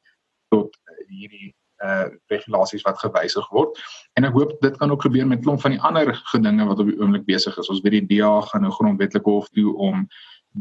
tot 0.53 0.77
hierdie 1.09 1.55
uh 1.83 2.07
regulasies 2.33 2.85
wat 2.87 3.01
gewysig 3.03 3.49
word. 3.51 3.79
En 4.19 4.25
ek 4.29 4.37
hoop 4.37 4.53
dit 4.63 4.77
kan 4.79 4.91
ook 4.91 5.03
gebeur 5.03 5.27
met 5.27 5.43
klomp 5.43 5.61
van 5.61 5.75
die 5.75 5.81
ander 5.81 6.15
gedinge 6.33 6.67
wat 6.69 6.79
op 6.79 6.91
die 6.91 6.99
oomblik 7.01 7.25
besig 7.27 7.59
is. 7.59 7.71
Ons 7.73 7.83
weet 7.83 7.99
die 8.01 8.19
DA 8.19 8.41
gaan 8.51 8.63
nou 8.67 8.73
grondwetlike 8.73 9.31
hof 9.31 9.49
toe 9.57 9.75
om 9.77 10.07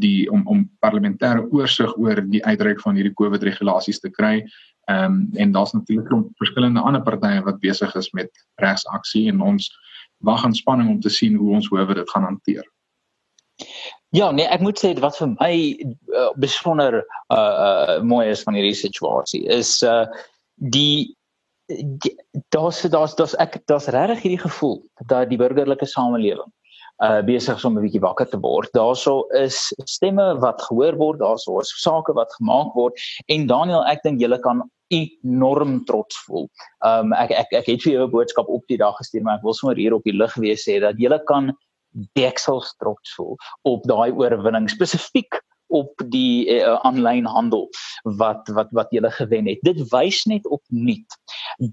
die 0.01 0.31
om 0.31 0.45
om 0.47 0.65
parlementêre 0.85 1.43
oorsig 1.51 1.93
oor 1.99 2.21
die 2.31 2.43
uitreik 2.45 2.79
van 2.81 2.95
hierdie 2.95 3.15
COVID 3.19 3.43
regulasies 3.43 3.99
te 3.99 4.09
kry. 4.09 4.41
Ehm 4.89 5.05
um, 5.05 5.29
en 5.35 5.51
daar's 5.51 5.73
natuurlik 5.73 6.07
klomp 6.07 6.29
verskillende 6.41 6.81
ander 6.81 7.03
partye 7.03 7.43
wat 7.45 7.59
besig 7.59 7.95
is 7.95 8.11
met 8.11 8.31
regsaksie 8.63 9.27
en 9.29 9.41
ons 9.41 9.69
wag 10.17 10.45
in 10.45 10.53
spanning 10.55 10.89
om 10.89 10.99
te 11.01 11.09
sien 11.09 11.35
hoe 11.35 11.53
ons 11.53 11.67
hoewe 11.67 11.93
dit 11.93 12.09
gaan 12.09 12.23
hanteer. 12.23 12.65
Ja, 14.11 14.31
nee, 14.31 14.45
ek 14.45 14.59
moet 14.59 14.79
sê 14.79 14.91
wat 14.99 15.15
vir 15.17 15.29
my 15.37 15.53
uh, 16.11 16.31
besonder 16.35 17.01
uh 17.31 17.37
uh 17.37 18.01
mooi 18.03 18.27
is 18.31 18.43
van 18.43 18.57
hierdie 18.57 18.75
situasie 18.75 19.45
is 19.47 19.79
uh 19.83 20.05
die 20.61 21.17
daar's 22.49 22.81
daar's 22.81 23.15
daar's 23.15 23.35
ek 23.39 23.61
daar's 23.65 23.87
regtig 23.87 24.25
hierdie 24.25 24.43
gevoel 24.43 24.81
dat 25.07 25.29
die 25.29 25.39
burgerlike 25.39 25.87
samelewing 25.87 26.51
uh 27.01 27.21
besig 27.25 27.57
is 27.57 27.65
om 27.65 27.77
'n 27.77 27.81
bietjie 27.81 28.01
wakker 28.01 28.29
te 28.29 28.37
word. 28.37 28.69
Daarso 28.77 29.25
is 29.33 29.73
stemme 29.89 30.37
wat 30.39 30.61
gehoor 30.61 30.95
word, 30.95 31.19
daarso 31.19 31.59
is 31.59 31.73
sake 31.81 32.13
wat 32.13 32.33
gemaak 32.37 32.75
word 32.75 32.93
en 33.27 33.47
Daniel, 33.47 33.83
ek 33.89 34.03
dink 34.03 34.21
julle 34.21 34.39
kan 34.39 34.61
enorm 34.93 35.85
trots 35.85 36.17
voel. 36.27 36.49
Um 36.85 37.13
ek 37.13 37.31
ek 37.31 37.53
ek 37.53 37.65
het 37.65 37.81
vir 37.81 37.93
jou 37.93 38.05
'n 38.05 38.11
boodskap 38.11 38.49
op 38.49 38.63
die 38.67 38.77
dag 38.77 38.95
gestuur, 38.97 39.23
maar 39.23 39.37
ek 39.37 39.43
wil 39.43 39.53
sommer 39.53 39.75
hier 39.75 39.95
op 39.95 40.03
die 40.03 40.13
lig 40.13 40.35
wees 40.35 40.67
sê 40.67 40.79
dat 40.79 40.99
jy 40.99 41.17
kan 41.25 41.57
deksels 42.13 42.75
trots 42.79 43.15
voel 43.15 43.35
op 43.63 43.83
daai 43.83 44.11
oorwinning 44.11 44.69
spesifiek 44.69 45.41
op 45.71 46.03
die 46.13 46.51
aanlyn 46.85 47.27
uh, 47.27 47.33
handel 47.33 47.69
wat 48.19 48.51
wat 48.55 48.71
wat 48.77 48.91
jy 48.91 49.09
gewen 49.17 49.47
het. 49.49 49.63
Dit 49.65 49.81
wys 49.91 50.23
net 50.29 50.47
op 50.47 50.61
nuut 50.69 51.17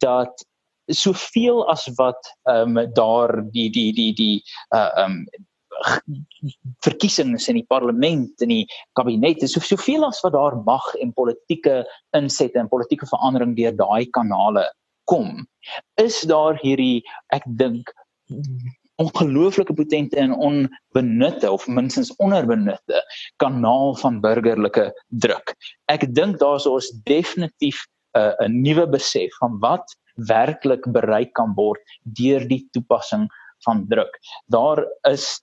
dat 0.00 0.46
soveel 0.88 1.66
as 1.68 1.84
wat 2.00 2.32
ehm 2.48 2.78
um, 2.78 2.92
daar 2.94 3.42
die 3.52 3.68
die 3.70 3.92
die 3.92 4.12
die 4.14 4.42
uh 4.74 4.88
ehm 4.96 5.20
um, 5.20 5.46
verkiesings 6.82 7.48
in 7.48 7.60
die 7.60 7.66
parlement 7.68 8.42
en 8.42 8.50
die 8.50 8.66
kabinet 8.98 9.44
is 9.46 9.52
so 9.54 9.62
soveel 9.62 10.06
as 10.06 10.20
wat 10.24 10.34
daar 10.34 10.56
mag 10.66 10.86
en 10.98 11.12
politieke 11.14 11.84
insette 12.16 12.58
en 12.58 12.70
politieke 12.72 13.06
verandering 13.06 13.54
deur 13.56 13.76
daai 13.76 14.08
kanale 14.10 14.64
kom 15.04 15.46
is 16.02 16.20
daar 16.30 16.58
hierdie 16.62 17.04
ek 17.34 17.46
dink 17.46 17.92
ongelooflike 18.98 19.74
potente 19.78 20.18
en 20.18 20.34
onbenutte 20.34 21.50
of 21.50 21.66
minstens 21.66 22.10
onderbenutte 22.16 23.02
kanaal 23.42 23.94
van 24.02 24.20
burgerlike 24.24 24.90
druk 25.08 25.54
ek 25.92 26.08
dink 26.14 26.38
daar's 26.42 26.66
ons 26.66 26.90
definitief 27.04 27.86
'n 28.18 28.20
uh, 28.42 28.48
nuwe 28.48 28.86
besef 28.88 29.34
van 29.38 29.58
wat 29.62 29.96
werklik 30.26 30.86
bereik 30.92 31.32
kan 31.38 31.54
word 31.54 31.80
deur 32.02 32.42
die 32.48 32.64
toepassing 32.74 33.28
van 33.66 33.86
druk. 33.90 34.18
Daar 34.46 34.84
is 35.10 35.38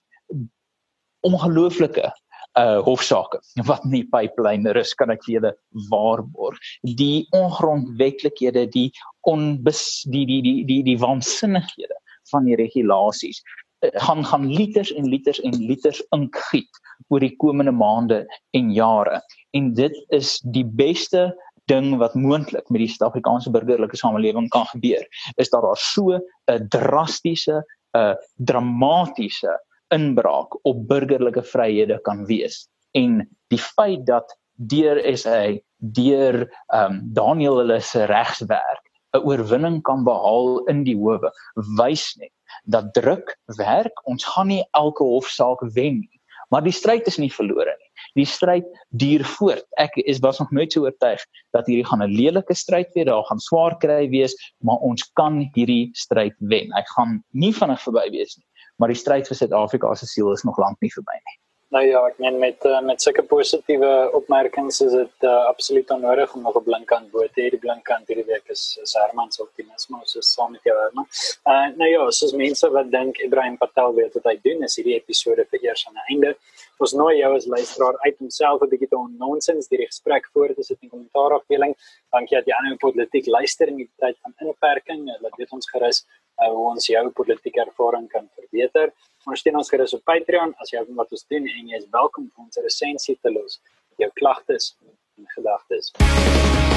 ongelooflike 1.26 2.12
uh 2.56 2.80
hofsaake 2.80 3.36
wat 3.68 3.82
nie 3.84 4.06
pipeline 4.08 4.72
rus 4.72 4.94
kan 4.96 5.10
ek 5.12 5.26
vir 5.26 5.34
julle 5.34 5.52
waarborg. 5.90 6.56
Die 6.96 7.26
ongrondwetlikhede, 7.36 8.64
die 8.72 8.88
onbes 9.28 9.82
die 10.08 10.24
die 10.28 10.40
die 10.44 10.62
die 10.64 10.82
die 10.86 10.96
waansinnighede 11.02 11.98
van 12.30 12.44
die 12.48 12.56
regulasies 12.58 13.42
uh, 13.84 13.90
gaan 14.06 14.24
gaan 14.24 14.46
liters 14.50 14.92
en 14.92 15.08
liters 15.08 15.40
en 15.40 15.56
liters 15.56 16.02
ink 16.16 16.36
giet 16.50 16.82
oor 17.08 17.20
die 17.20 17.34
komende 17.36 17.72
maande 17.72 18.24
en 18.56 18.72
jare. 18.72 19.20
En 19.56 19.74
dit 19.74 19.94
is 20.14 20.38
die 20.54 20.64
beste 20.64 21.28
ding 21.70 21.96
wat 21.98 22.14
moontlik 22.14 22.68
met 22.70 22.84
die 22.84 22.90
Suid-Afrikaanse 22.90 23.50
burgerlike 23.54 23.98
samelewing 23.98 24.48
kan 24.54 24.66
gebeur 24.70 25.02
is 25.36 25.50
dat 25.50 25.62
daar 25.62 25.80
so 25.80 26.18
'n 26.18 26.68
drastiese 26.70 27.62
'n 27.94 28.14
dramatiese 28.36 29.58
inbraak 29.94 30.58
op 30.62 30.88
burgerlike 30.88 31.42
vryhede 31.42 31.98
kan 32.02 32.24
wees 32.26 32.68
en 32.94 33.22
die 33.48 33.58
feit 33.58 34.06
dat 34.06 34.38
deur 34.56 35.00
SA 35.16 35.58
deur 35.76 36.46
um, 36.74 37.00
Daniel 37.12 37.60
hulle 37.60 37.80
se 37.80 38.04
regswerk 38.04 38.85
'n 39.14 39.22
oorwinning 39.22 39.82
kan 39.82 40.04
behaal 40.04 40.58
in 40.72 40.84
die 40.84 40.96
howe 40.96 41.32
wys 41.78 42.06
net 42.16 42.32
dat 42.64 42.92
druk 42.94 43.36
werk 43.58 44.04
ons 44.04 44.24
gaan 44.24 44.48
nie 44.48 44.64
elke 44.72 45.04
hofsaak 45.04 45.62
wen 45.78 46.00
nie 46.02 46.20
maar 46.50 46.62
die 46.62 46.74
stryd 46.74 47.06
is 47.06 47.18
nie 47.18 47.32
verlore 47.32 47.74
nie 47.78 47.86
die 48.16 48.26
stryd 48.28 48.66
duur 48.96 49.24
voort. 49.36 49.64
Ek 49.80 49.96
is 50.08 50.20
was 50.24 50.40
nog 50.40 50.52
nooit 50.56 50.72
so 50.72 50.86
oortuig 50.86 51.22
dat 51.56 51.68
hierdie 51.68 51.86
gaan 51.86 52.02
'n 52.02 52.16
lelike 52.16 52.54
stryd 52.54 52.92
wees, 52.94 53.06
daar 53.06 53.24
gaan 53.28 53.40
swaar 53.40 53.76
kry 53.78 54.08
wees, 54.10 54.34
maar 54.64 54.78
ons 54.78 55.04
kan 55.20 55.44
hierdie 55.54 55.90
stryd 55.92 56.34
wen. 56.38 56.72
Hy 56.72 56.84
gaan 56.96 57.22
nie 57.32 57.52
vinnig 57.52 57.80
verby 57.82 58.10
wees 58.10 58.36
nie, 58.36 58.46
maar 58.78 58.88
die 58.88 59.02
stryd 59.02 59.28
vir 59.28 59.36
Suid-Afrika 59.36 59.94
se 59.94 60.06
siel 60.06 60.32
is 60.32 60.44
nog 60.44 60.58
lank 60.58 60.80
nie 60.80 60.90
verby 60.90 61.16
nie. 61.20 61.38
Nou 61.74 61.80
ja, 61.82 61.98
ek 62.06 62.20
meen 62.22 62.36
met 62.38 62.62
uh, 62.70 62.78
met 62.86 63.02
sulke 63.02 63.24
positiewe 63.26 63.88
opmerkings 64.14 64.76
is 64.84 64.92
dit 64.94 65.24
uh, 65.26 65.48
absoluut 65.50 65.88
onnodig 65.90 66.34
om 66.36 66.44
nog 66.46 66.58
'n 66.60 66.62
blinkkant 66.68 67.08
bo 67.10 67.26
te 67.26 67.42
hê. 67.42 67.48
Die 67.50 67.58
blinkkant 67.58 68.06
hierdie 68.06 68.26
week 68.28 68.52
is, 68.54 68.78
is 68.82 68.94
Herman 68.94 69.32
se 69.32 69.42
optimisme, 69.42 69.98
so 70.04 70.20
saam 70.20 70.52
met 70.54 70.62
jou 70.62 70.76
Herman. 70.78 71.08
Uh 71.52 71.66
nou 71.80 71.88
ja, 71.90 72.04
soos 72.10 72.34
mense 72.42 72.70
wat 72.70 72.90
dink 72.90 73.18
Ibrahim 73.18 73.56
Patel 73.58 73.94
weet 73.98 74.14
wat 74.14 74.28
hy 74.30 74.36
doen, 74.44 74.62
is 74.62 74.78
hierdie 74.78 74.94
episode 74.94 75.46
vir 75.50 75.66
eers 75.66 75.82
aan 75.88 75.98
'n 75.98 76.06
einde. 76.12 76.36
Ons 76.78 76.92
nooi 76.92 77.16
jou 77.18 77.32
as 77.34 77.46
luisteraar 77.46 77.98
uit 78.06 78.16
om 78.20 78.30
self 78.30 78.62
'n 78.62 78.70
bietjie 78.70 78.88
te 78.88 78.98
onnonsens 78.98 79.66
die 79.68 79.86
gesprek 79.86 80.30
voor 80.32 80.54
te 80.54 80.62
sit 80.62 80.78
in 80.78 80.88
die 80.88 80.94
kommentaarafdeling. 80.94 81.74
Dankie 82.12 82.36
dat 82.38 82.46
jy 82.46 82.54
aan 82.54 82.72
'n 82.74 82.78
politiek 82.86 83.26
luister 83.26 83.66
in 83.68 83.76
die 83.82 83.90
tyd 83.98 84.16
van 84.22 84.34
inperking. 84.38 85.02
Laat 85.20 85.36
weet 85.36 85.52
ons 85.52 85.70
gerus 85.70 86.06
uh, 86.42 86.50
hoe 86.52 86.68
ons 86.72 86.88
jou 86.90 87.04
politieke 87.20 87.64
ervaring 87.64 88.08
kan 88.12 88.28
verbeter. 88.38 88.92
Ondersteun 89.26 89.60
ons 89.62 89.72
gerus 89.72 89.96
op 89.98 90.04
Patreon 90.06 90.54
as 90.62 90.72
jy 90.74 90.84
wat 90.98 91.12
ons 91.12 91.26
doen 91.32 91.48
en 91.50 91.72
jy 91.72 91.82
is 91.82 91.90
welkom 91.90 92.30
om 92.36 92.48
ons 92.48 92.62
resensie 92.68 93.18
te 93.20 93.32
los 93.32 93.60
met 93.64 94.06
jou 94.06 94.12
klagtes 94.22 94.74
en 95.16 95.30
gedagtes. 95.34 96.75